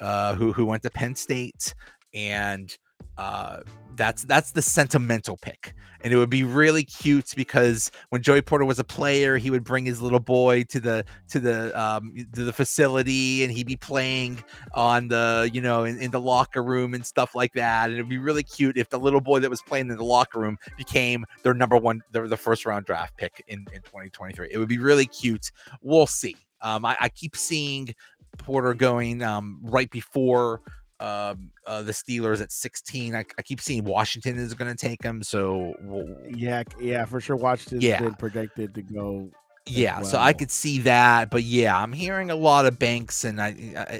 uh, 0.00 0.34
who 0.34 0.52
who 0.52 0.66
went 0.66 0.82
to 0.82 0.90
Penn 0.90 1.14
State, 1.14 1.74
and 2.14 2.76
uh, 3.18 3.60
that's 3.96 4.22
that's 4.24 4.52
the 4.52 4.62
sentimental 4.62 5.36
pick 5.36 5.74
and 6.00 6.12
it 6.12 6.16
would 6.16 6.30
be 6.30 6.44
really 6.44 6.84
cute 6.84 7.32
because 7.36 7.90
when 8.10 8.22
Joey 8.22 8.42
Porter 8.42 8.64
was 8.64 8.78
a 8.78 8.84
player, 8.84 9.36
he 9.36 9.50
would 9.50 9.64
bring 9.64 9.84
his 9.84 10.00
little 10.00 10.20
boy 10.20 10.62
to 10.64 10.80
the 10.80 11.04
to 11.28 11.40
the 11.40 11.78
um 11.78 12.14
to 12.34 12.44
the 12.44 12.52
facility 12.52 13.42
and 13.42 13.52
he'd 13.52 13.66
be 13.66 13.76
playing 13.76 14.42
on 14.74 15.08
the 15.08 15.50
you 15.52 15.60
know 15.60 15.84
in, 15.84 15.98
in 15.98 16.10
the 16.10 16.20
locker 16.20 16.62
room 16.62 16.94
and 16.94 17.04
stuff 17.04 17.34
like 17.34 17.52
that. 17.54 17.86
And 17.86 17.94
it'd 17.94 18.08
be 18.08 18.18
really 18.18 18.42
cute 18.42 18.76
if 18.76 18.88
the 18.90 18.98
little 18.98 19.20
boy 19.20 19.40
that 19.40 19.50
was 19.50 19.62
playing 19.62 19.90
in 19.90 19.96
the 19.96 20.04
locker 20.04 20.38
room 20.40 20.58
became 20.76 21.24
their 21.42 21.54
number 21.54 21.76
one, 21.76 22.02
their 22.12 22.28
the 22.28 22.36
first 22.36 22.64
round 22.64 22.86
draft 22.86 23.16
pick 23.16 23.42
in, 23.48 23.66
in 23.72 23.82
2023. 23.82 24.48
It 24.50 24.58
would 24.58 24.68
be 24.68 24.78
really 24.78 25.06
cute. 25.06 25.50
We'll 25.82 26.06
see. 26.06 26.36
Um, 26.60 26.84
I, 26.84 26.96
I 27.00 27.08
keep 27.08 27.36
seeing 27.36 27.94
Porter 28.36 28.74
going 28.74 29.22
um, 29.22 29.58
right 29.62 29.90
before 29.90 30.60
um, 31.00 31.50
uh, 31.66 31.82
the 31.82 31.92
Steelers 31.92 32.40
at 32.40 32.50
16. 32.52 33.14
I, 33.14 33.24
I 33.38 33.42
keep 33.42 33.60
seeing 33.60 33.84
Washington 33.84 34.36
is 34.38 34.54
going 34.54 34.70
to 34.74 34.76
take 34.76 35.02
him. 35.02 35.22
So 35.22 35.74
we'll, 35.82 36.06
yeah, 36.28 36.62
yeah, 36.80 37.04
for 37.04 37.20
sure. 37.20 37.36
Washington's 37.36 37.84
Yeah. 37.84 38.00
been 38.00 38.14
projected 38.14 38.74
to 38.74 38.82
go. 38.82 39.30
yeah, 39.66 40.00
so 40.02 40.18
I 40.18 40.32
could 40.32 40.50
see 40.50 40.78
that. 40.80 41.30
But 41.30 41.42
yeah, 41.42 41.78
I'm 41.78 41.92
hearing 41.92 42.30
a 42.30 42.34
lot 42.36 42.64
of 42.66 42.78
banks, 42.78 43.24
and 43.24 43.40
I, 43.40 43.48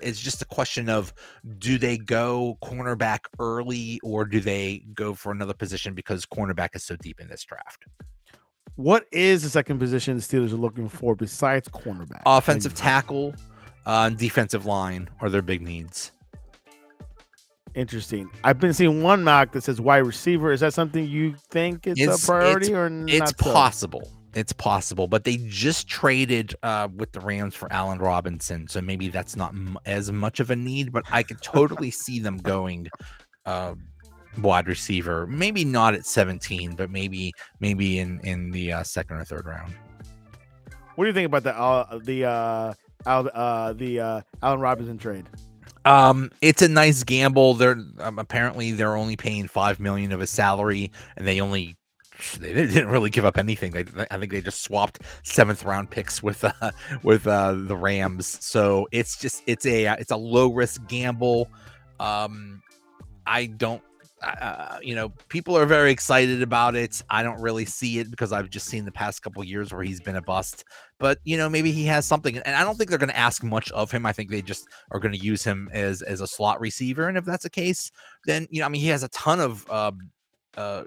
it's 0.02 0.20
just 0.20 0.40
a 0.40 0.46
question 0.46 0.88
of 0.88 1.12
do 1.58 1.76
they 1.78 1.98
go 1.98 2.56
cornerback 2.62 3.20
early 3.38 4.00
or 4.02 4.24
do 4.24 4.40
they 4.40 4.82
go 4.94 5.12
for 5.14 5.30
another 5.30 5.52
position 5.54 5.94
because 5.94 6.24
cornerback 6.24 6.70
is 6.74 6.84
so 6.84 6.96
deep 6.96 7.20
in 7.20 7.28
this 7.28 7.44
draft? 7.44 7.84
What 8.76 9.06
is 9.12 9.42
the 9.42 9.50
second 9.50 9.78
position 9.78 10.16
the 10.16 10.22
Steelers 10.22 10.52
are 10.52 10.56
looking 10.56 10.88
for 10.88 11.14
besides 11.14 11.68
cornerback? 11.68 12.22
Offensive 12.24 12.74
tackle, 12.74 13.34
uh, 13.86 14.06
and 14.06 14.16
defensive 14.16 14.66
line 14.66 15.08
are 15.20 15.28
their 15.28 15.42
big 15.42 15.60
needs. 15.62 16.12
Interesting. 17.78 18.28
I've 18.42 18.58
been 18.58 18.74
seeing 18.74 19.04
one 19.04 19.22
mock 19.22 19.52
that 19.52 19.62
says 19.62 19.80
wide 19.80 19.98
receiver. 19.98 20.50
Is 20.50 20.58
that 20.60 20.74
something 20.74 21.06
you 21.06 21.36
think 21.50 21.86
is 21.86 21.96
It's- 22.00 22.24
a 22.24 22.26
priority 22.26 22.74
or 22.74 22.90
not? 22.90 23.08
It's 23.08 23.32
so? 23.38 23.52
possible. 23.52 24.10
It's 24.34 24.52
possible, 24.52 25.06
but 25.06 25.22
they 25.22 25.36
just 25.46 25.88
traded 25.88 26.54
uh, 26.64 26.88
with 26.96 27.12
the 27.12 27.20
Rams 27.20 27.54
for 27.54 27.72
Allen 27.72 27.98
Robinson, 27.98 28.66
so 28.68 28.80
maybe 28.80 29.08
that's 29.08 29.36
not 29.36 29.50
m- 29.50 29.78
as 29.86 30.10
much 30.10 30.40
of 30.40 30.50
a 30.50 30.56
need. 30.56 30.92
But 30.92 31.04
I 31.10 31.22
could 31.22 31.40
totally 31.40 31.90
see 31.92 32.18
them 32.18 32.36
going 32.38 32.88
uh, 33.46 33.74
wide 34.42 34.66
receiver. 34.66 35.26
Maybe 35.28 35.64
not 35.64 35.94
at 35.94 36.04
17, 36.04 36.74
but 36.74 36.90
maybe 36.90 37.32
maybe 37.60 38.00
in 38.00 38.20
in 38.24 38.50
the 38.50 38.72
uh, 38.72 38.82
second 38.82 39.16
or 39.18 39.24
third 39.24 39.46
round. 39.46 39.72
What 40.96 41.04
do 41.04 41.08
you 41.08 41.14
think 41.14 41.26
about 41.26 41.44
the 41.44 41.56
uh, 41.56 41.98
the 42.00 42.24
uh, 42.24 42.74
Al, 43.06 43.30
uh, 43.32 43.72
the 43.72 44.00
uh, 44.00 44.20
Allen 44.42 44.60
Robinson 44.60 44.98
trade? 44.98 45.26
Um, 45.84 46.30
it's 46.40 46.62
a 46.62 46.68
nice 46.68 47.02
gamble. 47.04 47.54
They're 47.54 47.78
um, 48.00 48.18
apparently 48.18 48.72
they're 48.72 48.96
only 48.96 49.16
paying 49.16 49.48
five 49.48 49.80
million 49.80 50.12
of 50.12 50.20
his 50.20 50.30
salary, 50.30 50.90
and 51.16 51.26
they 51.26 51.40
only 51.40 51.76
they 52.38 52.52
didn't 52.52 52.88
really 52.88 53.10
give 53.10 53.24
up 53.24 53.38
anything. 53.38 53.72
They, 53.72 53.84
I 54.10 54.18
think 54.18 54.32
they 54.32 54.40
just 54.40 54.62
swapped 54.62 55.00
seventh 55.22 55.64
round 55.64 55.90
picks 55.90 56.22
with 56.22 56.44
uh, 56.44 56.70
with 57.02 57.26
uh, 57.26 57.54
the 57.54 57.76
Rams. 57.76 58.38
So 58.44 58.88
it's 58.92 59.18
just 59.18 59.42
it's 59.46 59.66
a 59.66 59.86
it's 59.98 60.10
a 60.10 60.16
low 60.16 60.52
risk 60.52 60.86
gamble. 60.88 61.48
Um, 62.00 62.62
I 63.26 63.46
don't. 63.46 63.82
Uh, 64.22 64.78
you 64.82 64.94
know, 64.94 65.10
people 65.28 65.56
are 65.56 65.66
very 65.66 65.92
excited 65.92 66.42
about 66.42 66.74
it. 66.74 67.02
I 67.08 67.22
don't 67.22 67.40
really 67.40 67.64
see 67.64 68.00
it 68.00 68.10
because 68.10 68.32
I've 68.32 68.50
just 68.50 68.66
seen 68.66 68.84
the 68.84 68.92
past 68.92 69.22
couple 69.22 69.44
years 69.44 69.72
where 69.72 69.82
he's 69.82 70.00
been 70.00 70.16
a 70.16 70.22
bust. 70.22 70.64
But 70.98 71.18
you 71.24 71.36
know, 71.36 71.48
maybe 71.48 71.70
he 71.70 71.84
has 71.84 72.04
something, 72.04 72.36
and 72.38 72.56
I 72.56 72.64
don't 72.64 72.76
think 72.76 72.90
they're 72.90 72.98
going 72.98 73.10
to 73.10 73.16
ask 73.16 73.44
much 73.44 73.70
of 73.70 73.90
him. 73.90 74.04
I 74.04 74.12
think 74.12 74.30
they 74.30 74.42
just 74.42 74.66
are 74.90 74.98
going 74.98 75.14
to 75.14 75.20
use 75.20 75.44
him 75.44 75.68
as 75.72 76.02
as 76.02 76.20
a 76.20 76.26
slot 76.26 76.60
receiver, 76.60 77.08
and 77.08 77.16
if 77.16 77.24
that's 77.24 77.44
the 77.44 77.50
case, 77.50 77.92
then 78.26 78.48
you 78.50 78.60
know, 78.60 78.66
I 78.66 78.68
mean, 78.68 78.80
he 78.80 78.88
has 78.88 79.04
a 79.04 79.08
ton 79.08 79.38
of 79.38 79.70
um, 79.70 80.10
uh, 80.56 80.84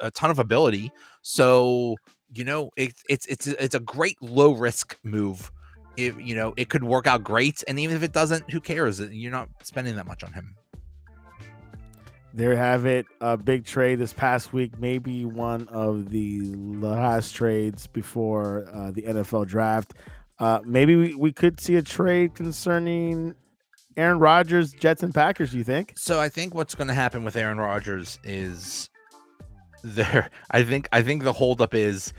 a 0.00 0.10
ton 0.10 0.30
of 0.30 0.38
ability. 0.40 0.90
So 1.22 1.96
you 2.34 2.44
know, 2.44 2.70
it, 2.76 2.94
it's 3.08 3.26
it's 3.26 3.46
it's 3.46 3.74
a 3.74 3.80
great 3.80 4.20
low 4.20 4.52
risk 4.52 4.98
move. 5.04 5.50
If 5.96 6.14
you 6.20 6.34
know, 6.34 6.54
it 6.56 6.68
could 6.68 6.84
work 6.84 7.06
out 7.06 7.22
great, 7.22 7.62
and 7.68 7.78
even 7.78 7.96
if 7.96 8.02
it 8.02 8.12
doesn't, 8.12 8.50
who 8.50 8.60
cares? 8.60 9.00
You're 9.00 9.32
not 9.32 9.48
spending 9.62 9.96
that 9.96 10.06
much 10.06 10.24
on 10.24 10.32
him. 10.32 10.54
There 12.34 12.56
have 12.56 12.86
it. 12.86 13.06
A 13.20 13.36
big 13.36 13.64
trade 13.64 13.98
this 13.98 14.12
past 14.12 14.52
week, 14.52 14.78
maybe 14.78 15.24
one 15.24 15.66
of 15.68 16.10
the 16.10 16.40
last 16.54 17.34
trades 17.34 17.86
before 17.86 18.68
uh, 18.72 18.90
the 18.90 19.02
NFL 19.02 19.46
draft. 19.46 19.94
Uh, 20.38 20.60
maybe 20.64 20.94
we, 20.94 21.14
we 21.14 21.32
could 21.32 21.60
see 21.60 21.76
a 21.76 21.82
trade 21.82 22.34
concerning 22.34 23.34
Aaron 23.96 24.20
Rodgers, 24.20 24.72
Jets, 24.72 25.02
and 25.02 25.12
Packers. 25.12 25.50
Do 25.50 25.58
you 25.58 25.64
think? 25.64 25.94
So 25.96 26.20
I 26.20 26.28
think 26.28 26.54
what's 26.54 26.74
going 26.74 26.88
to 26.88 26.94
happen 26.94 27.24
with 27.24 27.34
Aaron 27.36 27.58
Rodgers 27.58 28.18
is 28.22 28.88
there. 29.82 30.30
I 30.50 30.62
think 30.62 30.88
I 30.92 31.02
think 31.02 31.24
the 31.24 31.32
holdup 31.32 31.74
is 31.74 32.12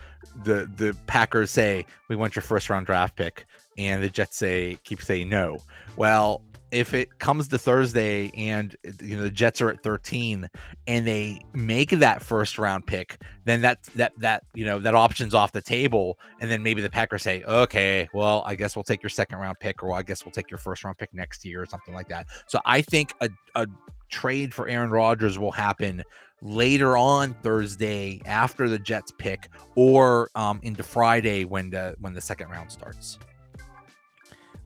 the 0.44 0.70
the 0.76 0.96
Packers 1.08 1.52
say 1.52 1.86
we 2.10 2.16
want 2.16 2.36
your 2.36 2.44
first 2.44 2.70
round 2.70 2.86
draft 2.86 3.16
pick, 3.16 3.46
and 3.78 4.04
the 4.04 4.10
Jets 4.10 4.38
say 4.38 4.78
keep 4.84 5.02
saying 5.02 5.30
no. 5.30 5.60
Well, 5.96 6.42
if 6.72 6.94
it 6.94 7.20
comes 7.20 7.48
to 7.48 7.58
Thursday 7.58 8.32
and 8.36 8.76
you 9.02 9.18
know 9.18 9.24
the 9.24 9.32
Jets 9.32 9.62
are 9.62 9.70
at 9.70 9.82
13 9.82 10.50
and 10.88 11.08
they 11.08 11.42
make 11.54 11.92
that 11.92 12.22
first 12.22 12.58
round 12.58 12.86
pick, 12.86 13.22
then 13.46 13.62
that 13.62 13.84
that 13.96 14.14
that 14.20 14.44
you 14.54 14.66
know 14.66 14.80
that 14.80 14.96
option's 14.96 15.34
off 15.34 15.52
the 15.52 15.62
table, 15.62 16.20
and 16.42 16.50
then 16.50 16.62
maybe 16.62 16.82
the 16.82 16.90
Packers 16.90 17.24
say, 17.24 17.44
okay, 17.44 18.08
well 18.14 18.44
I 18.46 18.56
guess 18.56 18.76
we'll 18.76 18.84
take 18.84 19.02
your 19.02 19.10
second 19.10 19.40
round 19.40 19.60
pick, 19.60 19.84
or 19.84 19.94
I 19.94 20.02
guess 20.02 20.26
we'll 20.26 20.32
take 20.32 20.50
your 20.52 20.58
first 20.58 20.84
round 20.84 20.98
pick 20.98 21.14
next 21.14 21.44
year, 21.46 21.62
or 21.62 21.66
something 21.66 21.94
like 21.94 22.10
that. 22.10 22.28
So 22.48 22.60
I 22.66 22.82
think 22.82 23.14
a 23.22 23.30
a 23.56 23.68
trade 24.10 24.54
for 24.54 24.68
Aaron 24.68 24.90
Rodgers 24.90 25.38
will 25.38 25.52
happen 25.52 26.04
later 26.42 26.98
on 26.98 27.34
Thursday 27.44 28.22
after 28.26 28.70
the 28.70 28.80
Jets 28.80 29.12
pick, 29.18 29.50
or 29.76 30.30
um, 30.36 30.60
into 30.64 30.84
Friday 30.84 31.46
when 31.46 31.70
the 31.70 31.96
when 32.00 32.14
the 32.14 32.22
second 32.22 32.50
round 32.50 32.72
starts. 32.72 33.20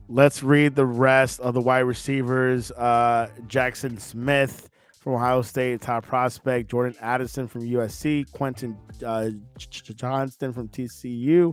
Let's 0.08 0.42
read 0.42 0.74
the 0.74 0.86
rest 0.86 1.40
of 1.40 1.54
the 1.54 1.60
wide 1.60 1.80
receivers. 1.80 2.70
Uh, 2.72 3.28
Jaxon 3.46 3.98
Smith 3.98 4.68
from 5.00 5.14
Ohio 5.14 5.42
State, 5.42 5.80
top 5.80 6.04
prospect. 6.04 6.70
Jordan 6.70 6.94
Addison 7.00 7.48
from 7.48 7.62
USC. 7.62 8.30
Quentin 8.32 8.76
uh, 9.04 9.30
Johnston 9.58 10.52
from 10.52 10.68
TCU. 10.68 11.52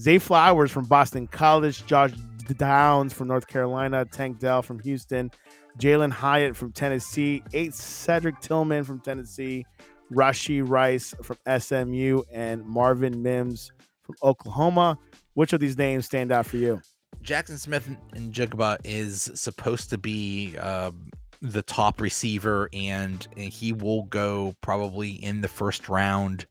Zay 0.00 0.18
Flowers 0.18 0.72
from 0.72 0.86
Boston 0.86 1.28
College. 1.28 1.86
Josh 1.86 2.12
Downs 2.56 3.12
from 3.12 3.28
North 3.28 3.46
Carolina. 3.46 4.04
Tank 4.04 4.40
Dell 4.40 4.62
from 4.62 4.80
Houston. 4.80 5.30
Jalin 5.78 6.10
Hyatt 6.10 6.56
from 6.56 6.72
Tennessee. 6.72 7.42
Eight 7.52 7.74
Cedric 7.74 8.40
Tillman 8.40 8.84
from 8.84 9.00
Tennessee. 9.00 9.64
Rashee 10.12 10.68
Rice 10.68 11.14
from 11.22 11.36
SMU. 11.60 12.22
And 12.32 12.64
Marvin 12.64 13.22
Mims 13.22 13.70
from 14.02 14.16
Oklahoma. 14.22 14.98
Which 15.34 15.52
of 15.52 15.60
these 15.60 15.78
names 15.78 16.06
stand 16.06 16.32
out 16.32 16.46
for 16.46 16.56
you? 16.56 16.80
Jackson 17.24 17.56
Smith 17.56 17.88
and 18.12 18.32
Jigba 18.32 18.78
is 18.84 19.30
supposed 19.34 19.88
to 19.90 19.98
be 19.98 20.56
um, 20.58 21.10
the 21.40 21.62
top 21.62 22.00
receiver, 22.00 22.68
and 22.74 23.26
he 23.36 23.72
will 23.72 24.04
go 24.04 24.54
probably 24.60 25.12
in 25.12 25.40
the 25.40 25.48
first 25.48 25.88
round. 25.88 26.46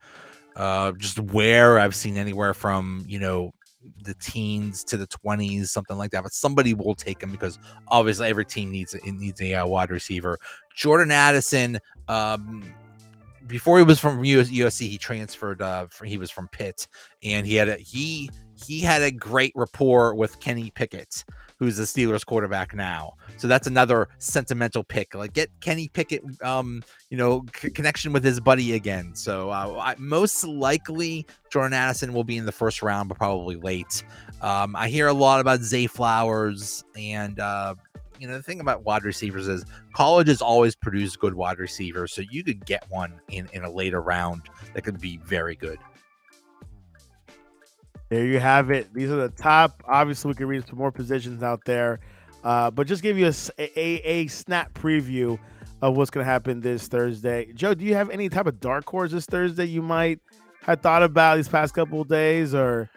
Uh, 0.56 0.92
just 0.94 1.20
where 1.20 1.80
I've 1.80 1.96
seen 1.96 2.18
anywhere 2.18 2.54
from 2.54 3.04
you 3.08 3.20
know 3.20 3.54
the 4.04 4.16
teens 4.16 4.84
to 4.86 4.98
the 4.98 5.08
twenties, 5.08 5.72
something 5.72 5.98
like 5.98 6.12
that. 6.12 6.24
But 6.24 6.34
somebody 6.34 6.74
will 6.74 6.96
take 6.96 7.22
him 7.22 7.32
because 7.32 7.60
obviously 7.88 8.28
every 8.28 8.46
team 8.46 8.72
needs 8.72 8.96
it 8.96 9.06
needs 9.06 9.42
a 9.42 9.54
uh, 9.54 9.68
wide 9.68 9.92
receiver. 9.92 10.40
Jordan 10.76 11.12
Addison. 11.12 11.80
Um, 12.08 12.74
before 13.48 13.78
he 13.78 13.84
was 13.84 14.00
from 14.00 14.24
US, 14.24 14.50
USC, 14.50 14.90
he 14.90 14.98
transferred. 14.98 15.62
Uh, 15.62 15.88
he 16.04 16.18
was 16.18 16.32
from 16.32 16.48
Pitt, 16.50 16.88
and 17.24 17.46
he 17.46 17.56
had 17.56 17.70
a 17.70 17.76
he 17.78 18.30
he 18.56 18.80
had 18.80 19.02
a 19.02 19.12
great 19.12 19.52
rapport 19.56 20.16
with 20.16 20.40
Kenny 20.40 20.72
Pickett, 20.72 21.26
who's 21.58 21.78
the 21.78 21.84
Steelers 21.84 22.26
quarterback 22.26 22.74
now. 22.74 23.14
So 23.38 23.48
that's 23.48 23.68
another 23.68 24.08
sentimental 24.20 24.84
pick. 24.84 25.16
Like 25.16 25.34
get 25.34 25.50
Kenny 25.62 25.90
Pickett, 25.90 26.24
um, 26.44 26.84
you 27.10 27.18
know, 27.18 27.46
c- 27.56 27.70
connection 27.72 28.14
with 28.14 28.24
his 28.24 28.40
buddy 28.40 28.74
again. 28.74 29.16
So 29.16 29.50
uh, 29.50 29.80
I, 29.82 29.96
most 29.98 30.44
likely 30.44 31.26
Jordan 31.52 31.74
Addison 31.74 32.14
will 32.14 32.24
be 32.24 32.38
in 32.38 32.46
the 32.46 32.52
first 32.52 32.82
round, 32.82 33.10
but 33.10 33.18
probably 33.18 33.56
late. 33.56 34.04
Um, 34.42 34.76
I 34.76 34.90
hear 34.90 35.08
a 35.08 35.14
lot 35.14 35.40
about 35.40 35.62
Zay 35.62 35.88
Flowers, 35.88 36.84
and 36.96 37.40
uh, 37.40 37.76
you 38.20 38.28
know 38.28 38.36
the 38.36 38.44
thing 38.44 38.60
about 38.60 38.84
wide 38.84 39.04
receivers 39.04 39.48
is 39.48 39.66
college 39.94 40.28
has 40.28 40.42
always 40.42 40.76
produced 40.76 41.20
good 41.20 41.34
wide 41.34 41.60
receivers. 41.60 42.14
So 42.14 42.22
you 42.30 42.44
could 42.44 42.66
get 42.66 42.86
one 42.90 43.20
in 43.30 43.50
in 43.54 43.64
a 43.64 43.72
later 43.72 44.02
round 44.02 44.44
that 44.74 44.84
could 44.84 45.00
be 45.00 45.18
very 45.18 45.56
good. 45.56 45.80
There 48.10 48.26
you 48.26 48.40
have 48.40 48.70
it. 48.70 48.94
These 48.94 49.10
are 49.10 49.16
the 49.16 49.30
top. 49.30 49.84
Obviously, 49.88 50.30
we 50.30 50.36
can 50.36 50.48
read 50.48 50.68
some 50.68 50.78
more 50.78 50.92
positions 50.92 51.42
out 51.42 51.62
there, 51.66 52.00
uh, 52.44 52.70
but 52.70 52.88
just 52.88 53.02
give 53.02 53.18
you 53.18 53.32
a 53.58 53.80
a 53.80 54.28
snap 54.28 54.74
preview 54.74 55.40
of 55.82 55.98
what's 55.98 56.10
going 56.10 56.26
to 56.26 56.32
happen 56.32 56.62
this 56.62 56.88
Thursday. 56.88 57.52
Joe, 57.54 57.74
do 57.74 57.84
you 57.84 57.94
have 57.94 58.10
any 58.10 58.30
type 58.30 58.48
of 58.48 58.60
dark 58.62 58.88
horse 58.88 59.12
this 59.12 59.26
Thursday 59.26 59.66
you 59.66 59.82
might 59.82 60.20
have 60.62 60.80
thought 60.80 61.04
about 61.04 61.36
these 61.36 61.50
past 61.50 61.74
couple 61.74 62.02
days, 62.06 62.56
or, 62.56 62.90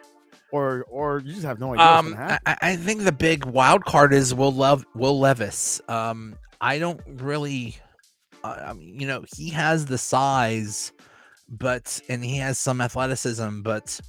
or, 0.57 0.83
or 0.89 1.19
you 1.25 1.33
just 1.33 1.45
have 1.45 1.59
no 1.59 1.73
idea 1.73 1.85
Um, 1.85 2.15
I. 2.17 2.57
I 2.61 2.75
think 2.75 3.03
the 3.03 3.11
big 3.11 3.45
wild 3.45 3.85
card 3.85 4.13
is 4.13 4.33
Will 4.33 4.51
Love 4.51 4.85
Will 4.95 5.19
Levis. 5.19 5.81
Um, 5.87 6.35
I 6.61 6.79
don't 6.79 7.01
really 7.05 7.77
Uh, 8.43 8.63
I 8.67 8.73
mean, 8.73 8.99
you 8.99 9.07
know, 9.07 9.23
he 9.35 9.49
has 9.49 9.85
the 9.85 9.97
size, 9.97 10.91
but 11.49 11.99
and 12.09 12.23
he 12.23 12.37
has 12.37 12.59
some 12.59 12.81
athleticism, 12.81 13.61
but 13.61 13.99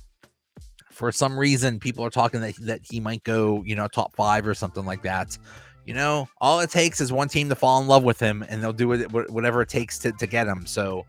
for 0.90 1.12
some 1.12 1.38
reason, 1.38 1.78
people 1.78 2.04
are 2.04 2.10
talking 2.10 2.40
that 2.40 2.54
that 2.62 2.80
he 2.82 3.00
might 3.00 3.22
go, 3.24 3.62
you 3.64 3.76
know, 3.76 3.86
top 3.88 4.16
five 4.16 4.46
or 4.46 4.54
something 4.54 4.84
like 4.84 5.02
that. 5.02 5.38
You 5.86 5.94
know, 5.94 6.28
all 6.40 6.60
it 6.60 6.70
takes 6.70 7.00
is 7.00 7.12
one 7.12 7.28
team 7.28 7.48
to 7.48 7.54
fall 7.54 7.80
in 7.80 7.86
love 7.88 8.04
with 8.04 8.20
him, 8.20 8.44
and 8.48 8.62
they'll 8.62 8.74
do 8.74 8.92
it 8.92 9.10
whatever 9.12 9.62
it 9.62 9.68
takes 9.70 9.98
to, 10.00 10.12
to 10.12 10.26
get 10.26 10.46
him. 10.46 10.66
So, 10.66 11.06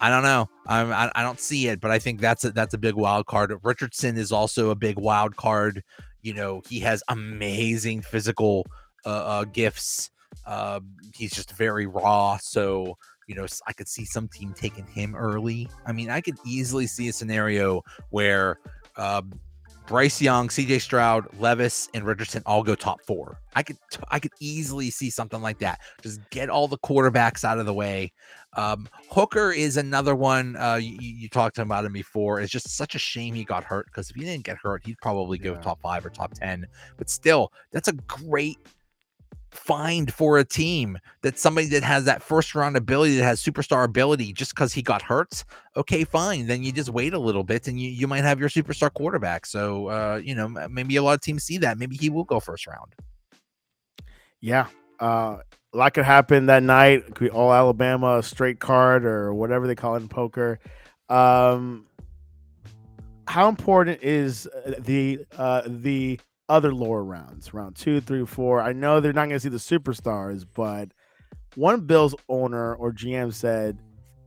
I 0.00 0.08
don't 0.08 0.22
know. 0.22 0.48
I'm, 0.66 0.92
I, 0.92 1.10
I 1.14 1.22
don't 1.22 1.38
see 1.38 1.68
it, 1.68 1.80
but 1.80 1.90
I 1.90 1.98
think 1.98 2.20
that's 2.20 2.44
a, 2.44 2.50
that's 2.50 2.74
a 2.74 2.78
big 2.78 2.94
wild 2.94 3.26
card. 3.26 3.52
Richardson 3.62 4.16
is 4.16 4.32
also 4.32 4.70
a 4.70 4.74
big 4.74 4.98
wild 4.98 5.36
card. 5.36 5.82
You 6.22 6.34
know, 6.34 6.62
he 6.68 6.80
has 6.80 7.02
amazing 7.08 8.02
physical 8.02 8.66
uh, 9.04 9.08
uh, 9.08 9.44
gifts. 9.44 10.10
Uh, 10.46 10.80
he's 11.14 11.32
just 11.32 11.52
very 11.52 11.86
raw. 11.86 12.38
So, 12.40 12.96
you 13.26 13.34
know, 13.34 13.46
I 13.66 13.72
could 13.72 13.88
see 13.88 14.04
some 14.04 14.28
team 14.28 14.54
taking 14.56 14.86
him 14.86 15.14
early. 15.14 15.68
I 15.86 15.92
mean, 15.92 16.10
I 16.10 16.20
could 16.20 16.36
easily 16.46 16.86
see 16.86 17.08
a 17.08 17.12
scenario 17.12 17.82
where 18.10 18.58
um, 18.96 19.32
Bryce 19.90 20.22
Young, 20.22 20.46
CJ 20.46 20.82
Stroud, 20.82 21.26
Levis, 21.40 21.88
and 21.94 22.06
Richardson 22.06 22.44
all 22.46 22.62
go 22.62 22.76
top 22.76 23.00
four. 23.00 23.40
I 23.56 23.64
could 23.64 23.76
I 24.08 24.20
could 24.20 24.30
easily 24.38 24.88
see 24.88 25.10
something 25.10 25.42
like 25.42 25.58
that. 25.58 25.80
Just 26.00 26.20
get 26.30 26.48
all 26.48 26.68
the 26.68 26.78
quarterbacks 26.78 27.42
out 27.42 27.58
of 27.58 27.66
the 27.66 27.74
way. 27.74 28.12
Um, 28.52 28.88
Hooker 29.10 29.50
is 29.50 29.78
another 29.78 30.14
one. 30.14 30.54
Uh, 30.54 30.76
you, 30.76 30.96
you, 31.00 31.28
talked 31.28 31.58
about 31.58 31.84
him 31.84 31.92
before. 31.92 32.40
It's 32.40 32.52
just 32.52 32.68
such 32.76 32.94
a 32.94 33.00
shame 33.00 33.34
he 33.34 33.42
got 33.42 33.64
hurt 33.64 33.86
because 33.86 34.10
if 34.10 34.14
he 34.14 34.22
didn't 34.22 34.44
get 34.44 34.58
hurt, 34.58 34.86
he'd 34.86 34.98
probably 34.98 35.38
go 35.38 35.54
yeah. 35.54 35.60
top 35.60 35.80
five 35.80 36.06
or 36.06 36.10
top 36.10 36.34
ten. 36.34 36.68
But 36.96 37.10
still, 37.10 37.52
that's 37.72 37.88
a 37.88 37.92
great 37.92 38.58
find 39.50 40.12
for 40.12 40.38
a 40.38 40.44
team 40.44 40.98
that 41.22 41.38
somebody 41.38 41.66
that 41.66 41.82
has 41.82 42.04
that 42.04 42.22
first 42.22 42.54
round 42.54 42.76
ability 42.76 43.16
that 43.16 43.24
has 43.24 43.42
superstar 43.42 43.84
ability 43.84 44.32
just 44.32 44.54
because 44.54 44.72
he 44.72 44.82
got 44.82 45.02
hurt 45.02 45.44
okay 45.76 46.04
fine 46.04 46.46
then 46.46 46.62
you 46.62 46.72
just 46.72 46.90
wait 46.90 47.14
a 47.14 47.18
little 47.18 47.44
bit 47.44 47.68
and 47.68 47.80
you, 47.80 47.90
you 47.90 48.06
might 48.06 48.24
have 48.24 48.40
your 48.40 48.48
superstar 48.48 48.92
quarterback. 48.92 49.46
So 49.46 49.88
uh 49.88 50.20
you 50.22 50.34
know 50.34 50.48
maybe 50.68 50.96
a 50.96 51.02
lot 51.02 51.14
of 51.14 51.20
teams 51.20 51.44
see 51.44 51.58
that. 51.58 51.78
Maybe 51.78 51.96
he 51.96 52.10
will 52.10 52.24
go 52.24 52.40
first 52.40 52.66
round. 52.66 52.94
Yeah 54.40 54.66
uh 54.98 55.38
a 55.72 55.76
lot 55.76 55.94
could 55.94 56.04
happen 56.04 56.46
that 56.46 56.62
night 56.62 57.04
could 57.14 57.24
be 57.26 57.30
all 57.30 57.52
alabama 57.52 58.22
straight 58.22 58.58
card 58.58 59.04
or 59.04 59.32
whatever 59.32 59.66
they 59.66 59.74
call 59.74 59.94
it 59.94 60.00
in 60.00 60.08
poker. 60.08 60.58
Um 61.08 61.86
how 63.26 63.48
important 63.48 64.02
is 64.02 64.48
uh, 64.66 64.74
the 64.80 65.24
uh 65.38 65.62
the 65.66 66.18
other 66.50 66.74
lower 66.74 67.04
rounds, 67.04 67.54
round 67.54 67.76
two, 67.76 68.00
three, 68.00 68.26
four. 68.26 68.60
I 68.60 68.72
know 68.72 69.00
they're 69.00 69.12
not 69.12 69.28
going 69.28 69.40
to 69.40 69.40
see 69.40 69.48
the 69.48 69.56
superstars, 69.56 70.44
but 70.54 70.90
one 71.54 71.80
Bills 71.86 72.14
owner 72.28 72.74
or 72.74 72.92
GM 72.92 73.32
said 73.32 73.78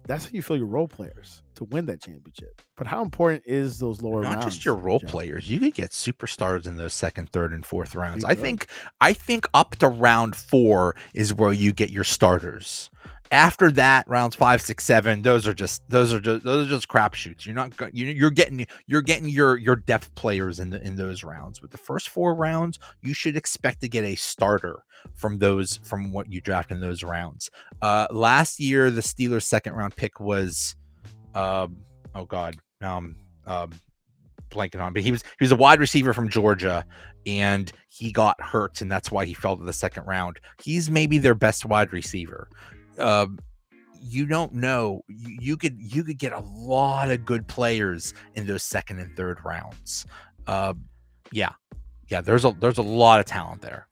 that's 0.06 0.26
how 0.26 0.32
you 0.34 0.42
feel 0.42 0.58
your 0.58 0.66
role 0.66 0.88
players 0.88 1.42
to 1.56 1.64
win 1.66 1.86
that 1.86 2.02
championship. 2.02 2.62
But 2.76 2.88
how 2.88 3.02
important 3.02 3.44
is 3.46 3.80
those 3.80 4.02
lower 4.02 4.22
not 4.22 4.36
rounds, 4.36 4.46
just 4.46 4.66
your 4.66 4.76
role 4.76 5.00
players? 5.00 5.50
You 5.50 5.60
could 5.60 5.74
get 5.74 5.92
superstars 5.92 6.66
in 6.66 6.76
those 6.76 6.94
second, 6.94 7.30
third, 7.30 7.54
and 7.54 7.66
fourth 7.66 7.96
rounds. 7.96 8.26
I 8.26 8.36
think 8.36 8.68
I 9.00 9.14
think 9.14 9.48
up 9.54 9.76
to 9.78 9.88
round 9.88 10.36
four 10.36 10.96
is 11.14 11.34
where 11.34 11.54
you 11.54 11.72
get 11.72 11.90
your 11.90 12.04
starters 12.04 12.90
after 13.34 13.72
that 13.72 14.08
rounds 14.08 14.36
five 14.36 14.62
six 14.62 14.84
seven 14.84 15.24
those 15.24 15.48
are 15.48 15.56
just 15.56 15.82
those 15.90 16.14
are 16.14 16.20
just 16.20 16.44
those 16.46 16.68
are 16.68 16.70
just 16.70 16.88
crapshoots. 16.88 17.46
You're 17.46 17.56
not 17.56 17.74
you're 17.92 18.30
getting 18.30 18.66
you're 18.86 19.02
getting 19.02 19.28
your 19.28 19.58
your 19.58 19.76
depth 19.76 20.14
players 20.14 20.60
in 20.60 20.70
the 20.70 20.82
in 20.84 20.96
those 20.96 21.24
rounds. 21.24 21.60
But 21.60 21.72
the 21.72 21.78
first 21.80 22.10
four 22.10 22.36
rounds 22.36 22.78
you 23.02 23.16
should 23.16 23.36
expect 23.36 23.82
to 23.82 23.90
get 23.90 24.04
a 24.04 24.14
starter 24.16 24.84
from 25.16 25.40
those 25.40 25.80
from 25.84 26.12
what 26.12 26.32
you 26.32 26.42
draft 26.42 26.72
in 26.72 26.80
those 26.80 27.04
rounds. 27.04 27.50
Uh 27.82 28.06
last 28.12 28.60
year 28.60 28.92
the 28.92 29.02
steelers 29.02 29.44
second 29.44 29.74
round 29.74 29.96
pick 29.96 30.20
was 30.20 30.76
um 31.34 31.78
oh 32.14 32.26
god 32.26 32.56
um 32.82 33.16
um 33.48 33.72
blanking 34.52 34.80
on 34.80 34.94
but 34.94 35.02
he 35.02 35.12
was 35.12 35.24
he 35.24 35.44
was 35.44 35.52
a 35.52 35.56
wide 35.56 35.80
receiver 35.80 36.14
from 36.14 36.30
georgia 36.30 36.86
and 37.26 37.72
he 37.90 38.12
got 38.12 38.40
hurt 38.40 38.82
and 38.82 38.92
that's 38.92 39.10
why 39.12 39.26
he 39.26 39.34
fell 39.34 39.58
to 39.58 39.64
the 39.64 39.74
second 39.74 40.06
round. 40.06 40.40
He's 40.64 40.92
maybe 40.92 41.18
their 41.18 41.36
best 41.36 41.66
wide 41.66 41.92
receiver 41.94 42.50
um, 43.00 43.40
you 44.02 44.26
don't 44.26 44.54
know. 44.54 45.02
You, 45.08 45.38
you, 45.40 45.58
could 45.58 45.78
you 45.80 46.04
could 46.04 46.18
get 46.18 46.34
a 46.34 46.40
lot 46.40 47.10
of 47.10 47.26
good 47.26 47.48
players 47.48 48.14
in 48.36 48.46
those 48.46 48.64
second 48.64 49.00
and 49.00 49.16
third 49.16 49.40
rounds. 49.44 50.06
Uh, 50.48 50.74
yeah, 51.32 51.52
yeah. 52.10 52.22
There's 52.22 52.46
a 52.46 52.56
there's 52.60 52.78
a 52.78 52.84
lot 52.84 53.20
of 53.20 53.26
talent 53.26 53.62
there. 53.62 53.88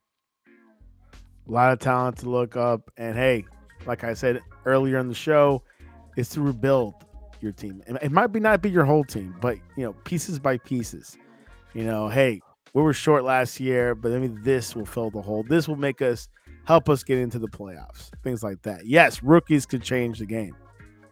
A 1.48 1.52
lot 1.52 1.72
of 1.72 1.80
talent 1.80 2.18
to 2.20 2.30
look 2.30 2.56
up, 2.56 2.92
and 2.98 3.16
hey, 3.16 3.46
like 3.86 4.04
I 4.04 4.14
said 4.14 4.42
earlier 4.66 5.00
in 5.00 5.08
the 5.08 5.16
show, 5.16 5.64
is 6.18 6.30
to 6.30 6.42
rebuild 6.42 6.94
your 7.40 7.52
team. 7.52 7.82
It 7.88 8.12
might 8.12 8.28
be 8.28 8.40
not 8.40 8.62
be 8.62 8.70
your 8.70 8.86
whole 8.86 9.04
team, 9.04 9.36
but 9.42 9.58
you 9.76 9.84
know, 9.84 9.94
pieces 10.04 10.40
by 10.40 10.58
pieces. 10.58 11.18
You 11.74 11.86
know, 11.86 12.10
hey, 12.10 12.42
we 12.74 12.82
were 12.82 12.94
short 12.94 13.24
last 13.24 13.60
year, 13.60 13.96
but 13.96 14.12
I 14.12 14.20
mean, 14.20 14.40
this 14.44 14.76
will 14.76 14.86
fill 14.86 15.10
the 15.10 15.22
hole. 15.22 15.44
This 15.44 15.68
will 15.68 15.78
make 15.78 16.02
us 16.02 16.28
help 16.66 16.90
us 16.90 17.04
get 17.04 17.18
into 17.18 17.40
the 17.40 17.48
playoffs, 17.48 18.10
things 18.24 18.44
like 18.44 18.62
that. 18.64 18.86
Yes, 18.86 19.24
rookies 19.24 19.66
could 19.66 19.84
change 19.84 20.20
the 20.20 20.26
game. 20.26 20.56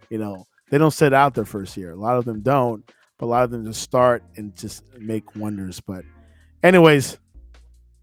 You 0.10 0.18
know, 0.18 0.46
they 0.70 0.78
don't 0.78 0.92
sit 0.92 1.14
out 1.14 1.34
their 1.34 1.46
first 1.46 1.76
year. 1.78 1.92
A 1.92 1.96
lot 1.96 2.18
of 2.18 2.26
them 2.26 2.42
don't, 2.42 2.84
but 3.18 3.26
a 3.26 3.28
lot 3.28 3.44
of 3.44 3.52
them 3.52 3.66
just 3.66 3.82
start 3.82 4.24
and 4.36 4.56
just 4.56 4.84
make 4.98 5.36
wonders. 5.36 5.80
But, 5.80 6.06
anyways, 6.64 7.18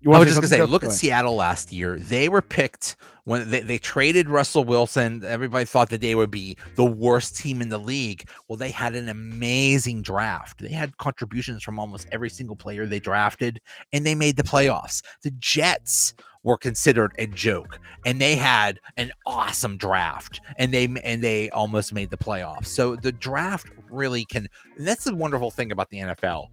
you 0.01 0.13
I 0.13 0.19
was 0.19 0.29
just 0.29 0.37
gonna 0.37 0.49
say, 0.49 0.63
look 0.63 0.85
at 0.85 0.93
Seattle 0.93 1.35
last 1.35 1.73
year. 1.73 1.99
They 1.99 2.29
were 2.29 2.43
picked 2.43 2.97
when 3.25 3.51
they, 3.51 3.61
they 3.61 3.79
traded 3.79 4.29
Russell 4.29 4.63
Wilson. 4.63 5.25
Everybody 5.25 5.65
thought 5.65 5.89
that 5.91 6.01
they 6.01 6.15
would 6.15 6.31
be 6.31 6.57
the 6.77 6.85
worst 6.85 7.37
team 7.37 7.61
in 7.61 7.71
the 7.71 7.79
league. 7.79 8.29
Well, 8.47 8.57
they 8.57 8.71
had 8.71 8.95
an 8.95 9.09
amazing 9.09 10.03
draft. 10.03 10.61
They 10.61 10.69
had 10.69 10.97
contributions 10.99 11.63
from 11.63 11.81
almost 11.81 12.07
every 12.13 12.31
single 12.31 12.57
player 12.57 12.87
they 12.87 13.01
drafted, 13.01 13.61
and 13.93 14.07
they 14.07 14.15
made 14.15 14.37
the 14.37 14.45
playoffs. 14.45 15.03
The 15.23 15.33
Jets 15.33 16.15
were 16.47 16.57
considered 16.57 17.13
a 17.19 17.27
joke 17.27 17.81
and 18.07 18.21
they 18.21 18.37
had 18.37 18.79
an 18.97 19.11
awesome 19.27 19.77
draft 19.77 20.41
and 20.59 20.73
they 20.73 20.85
and 21.03 21.23
they 21.23 21.51
almost 21.51 21.93
made 21.93 22.09
the 22.09 22.17
playoffs. 22.17 22.67
So 22.67 22.95
the 22.95 23.11
draft 23.11 23.67
really 23.91 24.25
can 24.25 24.49
that's 24.79 25.05
the 25.05 25.15
wonderful 25.15 25.51
thing 25.51 25.73
about 25.73 25.91
the 25.91 25.99
NFL 25.99 26.47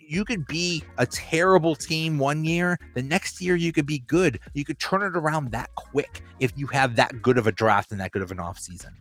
you 0.00 0.24
could 0.24 0.46
be 0.46 0.82
a 0.96 1.04
terrible 1.04 1.74
team 1.74 2.18
one 2.18 2.42
year 2.42 2.78
the 2.94 3.02
next 3.02 3.42
year 3.42 3.54
you 3.54 3.70
could 3.70 3.84
be 3.84 3.98
good. 4.00 4.40
You 4.54 4.64
could 4.64 4.78
turn 4.78 5.02
it 5.02 5.14
around 5.14 5.52
that 5.52 5.68
quick 5.74 6.22
if 6.40 6.52
you 6.56 6.66
have 6.68 6.96
that 6.96 7.20
good 7.20 7.36
of 7.36 7.46
a 7.46 7.52
draft 7.52 7.92
and 7.92 8.00
that 8.00 8.12
good 8.12 8.22
of 8.22 8.30
an 8.30 8.40
off 8.40 8.58
season 8.58 8.94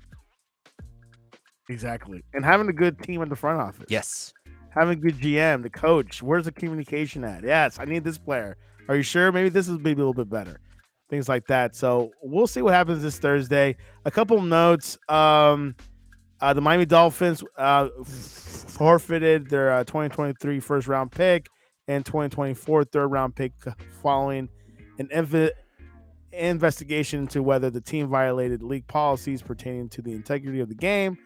exactly. 1.70 2.22
And 2.34 2.44
having 2.44 2.68
a 2.68 2.74
good 2.74 3.02
team 3.02 3.22
in 3.22 3.30
the 3.30 3.36
front 3.36 3.62
office. 3.62 3.88
Yes. 3.90 4.34
Having 4.72 4.98
a 4.98 5.02
good 5.02 5.16
gm 5.20 5.64
the 5.64 5.70
coach 5.70 6.22
where's 6.22 6.44
the 6.44 6.52
communication 6.52 7.24
at? 7.24 7.46
Yes 7.46 7.80
i 7.80 7.86
need 7.86 8.04
this 8.04 8.18
player 8.18 8.58
are 8.88 8.96
you 8.96 9.04
sure? 9.04 9.32
Maybe 9.32 9.50
this 9.50 9.68
is 9.68 9.80
maybe 9.80 10.02
a 10.02 10.06
little 10.06 10.14
bit 10.14 10.30
better. 10.30 10.60
Things 11.10 11.30
like 11.30 11.48
that. 11.48 11.76
So 11.76 12.12
we'll 12.22 12.48
see 12.48 12.62
what 12.62 12.74
happens 12.74 13.02
this 13.02 13.18
Thursday. 13.18 13.78
A 14.06 14.12
couple 14.12 14.42
notes. 14.42 14.98
Um, 15.08 15.76
uh, 16.42 16.54
the 16.54 16.62
Miami 16.62 16.86
Dolphins 16.86 17.44
uh, 17.58 17.88
forfeited 18.06 19.50
their 19.50 19.72
uh, 19.74 19.84
2023 19.86 20.60
first 20.60 20.88
round 20.88 21.12
pick 21.12 21.48
and 21.88 22.06
2024 22.06 22.84
third 22.86 23.08
round 23.08 23.36
pick 23.36 23.54
following 24.02 24.50
an 25.00 25.08
inv- 25.08 25.52
investigation 26.32 27.22
into 27.22 27.42
whether 27.42 27.70
the 27.70 27.82
team 27.82 28.08
violated 28.08 28.62
league 28.62 28.86
policies 28.88 29.42
pertaining 29.42 29.90
to 29.90 30.02
the 30.02 30.12
integrity 30.12 30.60
of 30.60 30.70
the 30.70 30.76
game. 30.76 31.18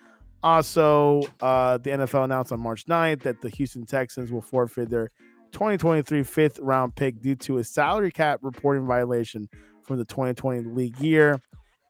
Also, 0.43 1.21
uh, 1.41 1.78
the 1.78 1.91
NFL 1.91 2.24
announced 2.24 2.52
on 2.52 2.60
March 2.60 2.86
9th 2.86 3.21
that 3.21 3.41
the 3.41 3.50
Houston 3.50 3.86
Texans 3.86 4.32
will 4.32 4.41
forfeit 4.41 4.89
their 4.89 5.12
2023 5.52 6.24
fifth 6.24 6.60
round 6.60 6.96
pick 6.96 7.20
due 7.22 7.36
to 7.36 7.58
a 7.58 7.64
salary 7.64 8.12
cap 8.12 8.40
reporting 8.42 8.86
violation 8.86 9.50
from 9.84 9.98
the 9.98 10.06
2020 10.06 10.70
league 10.70 11.00
year. 11.00 11.42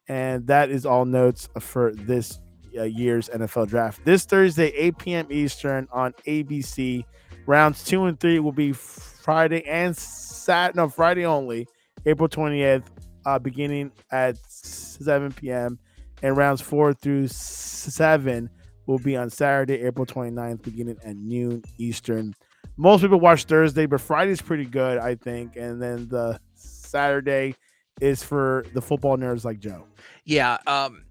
And 0.08 0.46
that 0.48 0.70
is 0.70 0.84
all 0.84 1.04
notes 1.04 1.48
for 1.60 1.92
this 1.94 2.40
uh, 2.76 2.82
year's 2.82 3.28
NFL 3.28 3.68
draft. 3.68 4.04
This 4.04 4.24
Thursday, 4.24 4.68
8 4.68 4.98
p.m. 4.98 5.26
Eastern 5.30 5.88
on 5.92 6.12
ABC. 6.26 7.04
Rounds 7.46 7.82
two 7.84 8.04
and 8.04 8.18
three 8.20 8.38
will 8.38 8.52
be 8.52 8.72
Friday 8.72 9.64
and 9.66 9.96
Sat 9.96 10.74
no 10.74 10.88
Friday 10.88 11.24
only, 11.24 11.66
April 12.06 12.28
20th, 12.28 12.84
uh, 13.24 13.38
beginning 13.38 13.92
at 14.10 14.36
7 14.48 15.32
p.m. 15.32 15.78
And 16.22 16.36
rounds 16.36 16.60
four 16.60 16.92
through 16.92 17.28
seven 17.28 18.50
will 18.86 18.98
be 18.98 19.16
on 19.16 19.30
Saturday, 19.30 19.82
April 19.82 20.06
29th, 20.06 20.62
beginning 20.62 20.98
at 21.04 21.16
noon 21.16 21.62
Eastern 21.78 22.34
most 22.76 23.02
people 23.02 23.20
watch 23.20 23.44
Thursday, 23.44 23.86
but 23.86 24.00
Friday's 24.00 24.42
pretty 24.42 24.64
good, 24.64 24.98
I 24.98 25.14
think. 25.14 25.56
And 25.56 25.80
then 25.80 26.08
the 26.08 26.40
Saturday 26.54 27.54
is 28.00 28.22
for 28.22 28.64
the 28.74 28.82
football 28.82 29.16
nerds 29.16 29.44
like 29.44 29.58
Joe. 29.58 29.84
Yeah, 30.24 30.58
um, 30.66 31.04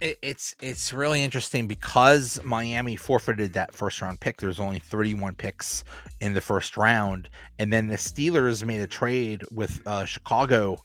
it, 0.00 0.18
it's 0.22 0.54
it's 0.60 0.92
really 0.92 1.22
interesting 1.22 1.66
because 1.66 2.40
Miami 2.44 2.96
forfeited 2.96 3.52
that 3.54 3.74
first 3.74 4.00
round 4.02 4.20
pick. 4.20 4.40
There's 4.40 4.60
only 4.60 4.78
31 4.78 5.34
picks 5.34 5.84
in 6.20 6.34
the 6.34 6.40
first 6.40 6.76
round, 6.76 7.28
and 7.58 7.72
then 7.72 7.86
the 7.86 7.96
Steelers 7.96 8.64
made 8.64 8.80
a 8.80 8.86
trade 8.86 9.42
with 9.50 9.80
uh, 9.86 10.04
Chicago 10.04 10.78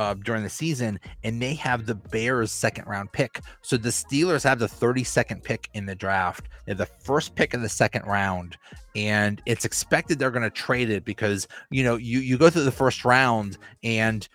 uh, 0.00 0.14
during 0.14 0.42
the 0.42 0.48
season, 0.48 0.98
and 1.24 1.42
they 1.42 1.52
have 1.52 1.84
the 1.84 1.94
Bears' 1.94 2.50
second 2.50 2.86
round 2.86 3.12
pick. 3.12 3.42
So 3.60 3.76
the 3.76 3.90
Steelers 3.90 4.42
have 4.44 4.58
the 4.58 4.66
32nd 4.66 5.42
pick 5.42 5.68
in 5.74 5.84
the 5.84 5.94
draft. 5.94 6.48
They're 6.64 6.74
the 6.74 6.86
first 6.86 7.34
pick 7.34 7.52
of 7.52 7.60
the 7.60 7.68
second 7.68 8.06
round, 8.06 8.56
and 8.96 9.42
it's 9.44 9.66
expected 9.66 10.18
they're 10.18 10.30
going 10.30 10.42
to 10.42 10.48
trade 10.48 10.88
it 10.88 11.04
because 11.04 11.46
you 11.70 11.84
know 11.84 11.96
you 11.96 12.20
you 12.20 12.38
go 12.38 12.48
through 12.48 12.64
the 12.64 12.72
first 12.72 13.04
round 13.04 13.58
and 13.84 14.26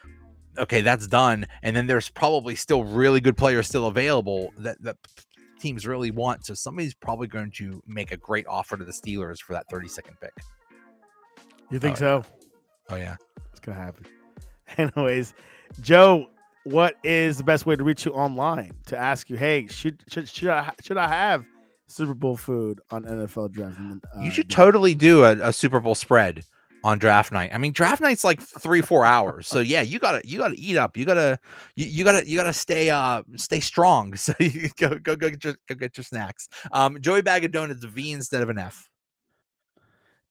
okay 0.59 0.81
that's 0.81 1.07
done, 1.07 1.47
and 1.63 1.75
then 1.75 1.87
there's 1.87 2.09
probably 2.09 2.55
still 2.55 2.83
really 2.83 3.19
good 3.19 3.35
players 3.35 3.67
still 3.67 3.87
available 3.87 4.53
that 4.59 4.79
that 4.83 4.97
teams 5.59 5.87
really 5.87 6.11
want. 6.11 6.45
So 6.45 6.53
somebody's 6.53 6.93
probably 6.93 7.25
going 7.25 7.49
to 7.53 7.81
make 7.87 8.11
a 8.11 8.17
great 8.17 8.45
offer 8.45 8.77
to 8.77 8.85
the 8.85 8.91
Steelers 8.91 9.39
for 9.39 9.53
that 9.53 9.65
32nd 9.71 10.21
pick. 10.21 10.33
You 11.71 11.79
think 11.79 11.95
oh, 12.03 12.21
so? 12.21 12.25
Oh 12.91 12.97
yeah, 12.97 13.15
it's 13.49 13.61
gonna 13.61 13.79
happen. 13.79 14.05
Anyways, 14.77 15.33
Joe, 15.81 16.27
what 16.65 16.95
is 17.03 17.37
the 17.37 17.43
best 17.43 17.65
way 17.65 17.75
to 17.75 17.83
reach 17.83 18.05
you 18.05 18.11
online 18.11 18.73
to 18.87 18.97
ask 18.97 19.29
you, 19.29 19.37
hey, 19.37 19.67
should 19.67 20.03
should 20.09 20.27
should 20.27 20.49
I 20.49 20.73
should 20.81 20.97
I 20.97 21.07
have 21.07 21.45
Super 21.87 22.13
Bowl 22.13 22.35
food 22.35 22.81
on 22.91 23.03
NFL 23.03 23.51
draft? 23.51 23.77
Uh, 23.79 24.21
you 24.21 24.31
should 24.31 24.49
totally 24.49 24.95
do 24.95 25.23
a, 25.23 25.49
a, 25.49 25.53
Super 25.53 25.79
Bowl 25.79 25.93
spread 25.93 26.43
on 26.83 26.97
draft 26.97 27.31
night. 27.31 27.51
I 27.53 27.59
mean, 27.59 27.71
draft 27.71 28.01
night's 28.01 28.23
like 28.23 28.41
three 28.41 28.81
four 28.81 29.05
hours, 29.05 29.47
so 29.47 29.59
yeah, 29.59 29.81
you 29.81 29.99
gotta 29.99 30.21
you 30.27 30.39
gotta 30.39 30.55
eat 30.57 30.77
up. 30.77 30.97
You 30.97 31.05
gotta 31.05 31.39
you, 31.75 31.85
you 31.85 32.03
gotta 32.03 32.27
you 32.27 32.37
gotta 32.37 32.53
stay 32.53 32.89
uh 32.89 33.21
stay 33.35 33.59
strong. 33.59 34.13
So 34.17 34.33
you 34.39 34.69
go 34.79 34.97
go 34.97 35.15
go 35.15 35.29
get 35.29 35.43
your 35.43 35.55
go 35.69 35.75
get 35.75 35.97
your 35.97 36.03
snacks. 36.03 36.47
Um, 36.71 36.99
Joey 36.99 37.21
Bag 37.21 37.45
of 37.45 37.51
Donuts, 37.51 37.83
a 37.83 37.87
V 37.87 38.11
instead 38.11 38.41
of 38.41 38.49
an 38.49 38.57
F. 38.57 38.89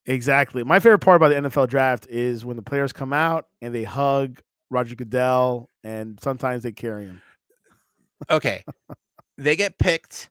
Exactly. 0.07 0.65
My 0.65 0.81
favorite 0.81 0.99
part 0.99 1.17
about 1.17 1.29
the 1.29 1.49
NFL 1.49 1.69
draft 1.69 2.07
is 2.09 2.45
when 2.45 2.57
the 2.57 2.63
players 2.63 2.93
come 2.93 3.13
out 3.13 3.47
and 3.63 3.75
they 3.75 3.85
hug 3.85 4.41
Roger 4.71 4.95
Goodell, 4.95 5.69
and 5.83 6.19
sometimes 6.23 6.63
they 6.63 6.73
carry 6.73 7.07
him. 7.07 7.23
Okay, 8.31 8.65
they 9.39 9.57
get 9.57 9.79
picked. 9.79 10.31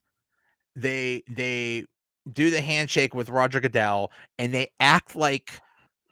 They 0.76 1.24
they 1.30 1.86
do 2.32 2.50
the 2.50 2.62
handshake 2.62 3.14
with 3.14 3.30
Roger 3.30 3.60
Goodell, 3.60 4.12
and 4.40 4.54
they 4.54 4.72
act 4.80 5.16
like 5.16 5.52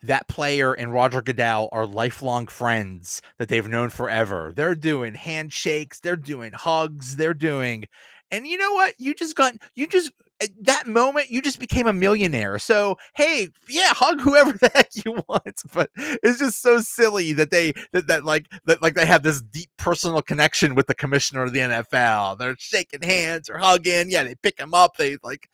that 0.04 0.28
player 0.28 0.74
and 0.74 0.94
Roger 0.94 1.22
Goodell 1.22 1.70
are 1.72 1.86
lifelong 1.86 2.48
friends 2.48 3.22
that 3.38 3.50
they've 3.50 3.68
known 3.68 3.90
forever. 3.90 4.52
They're 4.56 4.76
doing 4.76 5.14
handshakes, 5.14 6.00
they're 6.00 6.16
doing 6.16 6.52
hugs, 6.54 7.16
they're 7.16 7.36
doing, 7.36 7.86
and 8.32 8.48
you 8.48 8.58
know 8.58 8.74
what? 8.74 8.96
You 8.98 9.14
just 9.14 9.36
got 9.36 9.54
you 9.76 9.88
just 9.88 10.12
Eh, 10.42 10.48
that 10.62 10.88
moment 10.88 11.30
you 11.30 11.42
just 11.42 11.60
became 11.60 11.88
a 11.88 11.94
millionaire. 11.94 12.60
So 12.60 12.98
hey, 13.16 13.50
yeah, 13.70 13.94
hug 13.94 14.20
whoever 14.20 14.52
the 14.62 14.72
heck 14.74 14.90
you 15.06 15.24
want. 15.28 15.62
But 15.74 15.90
it's 15.96 16.40
just 16.40 16.62
so 16.62 16.80
silly 16.80 17.34
that 17.34 17.52
they 17.52 17.74
that, 17.94 18.08
that 18.08 18.26
like 18.26 18.48
that 18.66 18.82
like 18.82 18.96
they 18.96 19.06
have 19.06 19.24
this 19.24 19.42
deep 19.42 19.70
personal 19.78 20.22
connection 20.22 20.76
with 20.76 20.88
the 20.88 20.96
commissioner 20.96 21.44
of 21.44 21.54
the 21.54 21.60
NFL. 21.60 22.38
They're 22.38 22.56
shaking 22.58 23.02
hands 23.02 23.50
or 23.50 23.58
hugging. 23.58 24.10
Yeah, 24.10 24.24
they 24.24 24.36
pick 24.36 24.60
him 24.60 24.74
up. 24.74 24.98
They 24.98 25.18
like 25.24 25.50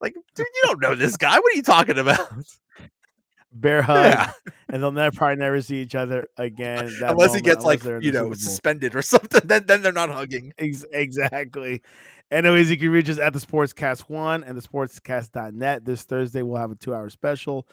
like 0.00 0.14
dude, 0.34 0.46
you 0.54 0.62
don't 0.64 0.80
know 0.80 0.94
this 0.94 1.16
guy. 1.16 1.38
What 1.38 1.52
are 1.52 1.56
you 1.56 1.62
talking 1.62 1.98
about? 1.98 2.28
Bear 3.50 3.80
hug, 3.82 4.04
yeah. 4.04 4.30
and 4.68 4.82
they'll 4.82 4.92
never 4.92 5.16
probably 5.16 5.36
never 5.36 5.60
see 5.62 5.76
each 5.76 5.94
other 5.94 6.28
again. 6.36 6.84
unless 6.86 7.28
moment, 7.28 7.34
he 7.34 7.40
gets 7.40 7.64
like 7.64 7.82
you 7.82 8.12
know 8.12 8.32
suspended 8.34 8.94
or 8.94 9.00
something, 9.02 9.40
then 9.44 9.64
then 9.66 9.82
they're 9.82 9.90
not 9.90 10.10
hugging. 10.10 10.52
Ex- 10.58 10.84
exactly. 10.92 11.82
Anyways, 12.30 12.70
you 12.70 12.76
can 12.76 12.90
reach 12.90 13.08
us 13.08 13.18
at 13.18 13.32
the 13.32 13.38
Sportscast 13.38 14.00
One 14.10 14.44
and 14.44 14.56
the 14.56 14.60
Sportscast.net. 14.60 15.84
This 15.86 16.02
Thursday, 16.02 16.42
we'll 16.42 16.60
have 16.60 16.70
a 16.70 16.74
two 16.74 16.94
hour 16.94 17.08
special 17.08 17.66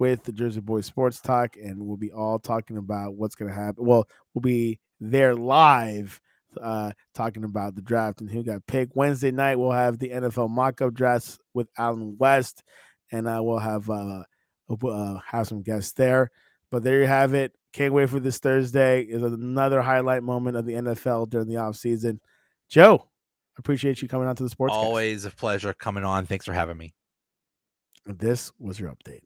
with 0.00 0.24
the 0.24 0.32
Jersey 0.32 0.60
Boys 0.60 0.86
Sports 0.86 1.20
Talk, 1.20 1.56
and 1.56 1.78
we'll 1.78 1.96
be 1.96 2.10
all 2.10 2.40
talking 2.40 2.76
about 2.76 3.14
what's 3.14 3.36
going 3.36 3.50
to 3.50 3.54
happen. 3.54 3.84
Well, 3.84 4.08
we'll 4.34 4.42
be 4.42 4.80
there 4.98 5.36
live 5.36 6.20
uh, 6.60 6.90
talking 7.14 7.44
about 7.44 7.76
the 7.76 7.82
draft 7.82 8.20
and 8.20 8.28
who 8.28 8.42
got 8.42 8.66
picked. 8.66 8.96
Wednesday 8.96 9.30
night, 9.30 9.60
we'll 9.60 9.70
have 9.70 10.00
the 10.00 10.10
NFL 10.10 10.50
mock 10.50 10.80
up 10.82 10.92
drafts 10.92 11.38
with 11.54 11.68
Alan 11.78 12.16
West, 12.18 12.64
and 13.12 13.28
uh, 13.28 13.40
we'll 13.40 13.58
have 13.58 13.88
uh, 13.88 14.24
uh, 14.68 15.18
have 15.24 15.46
some 15.46 15.62
guests 15.62 15.92
there. 15.92 16.32
But 16.72 16.82
there 16.82 17.00
you 17.00 17.06
have 17.06 17.34
it. 17.34 17.52
Can't 17.72 17.94
wait 17.94 18.10
for 18.10 18.18
this 18.18 18.38
Thursday. 18.38 19.02
Is 19.02 19.22
another 19.22 19.82
highlight 19.82 20.24
moment 20.24 20.56
of 20.56 20.66
the 20.66 20.74
NFL 20.74 21.30
during 21.30 21.46
the 21.46 21.54
offseason. 21.54 22.18
Joe, 22.68 23.06
Appreciate 23.60 24.00
you 24.00 24.08
coming 24.08 24.26
on 24.26 24.34
to 24.36 24.42
the 24.42 24.48
sports. 24.48 24.72
Always 24.72 25.26
a 25.26 25.30
pleasure 25.30 25.74
coming 25.74 26.02
on. 26.02 26.24
Thanks 26.24 26.46
for 26.46 26.54
having 26.54 26.78
me. 26.78 26.94
This 28.06 28.50
was 28.58 28.80
your 28.80 28.90
update. 28.90 29.20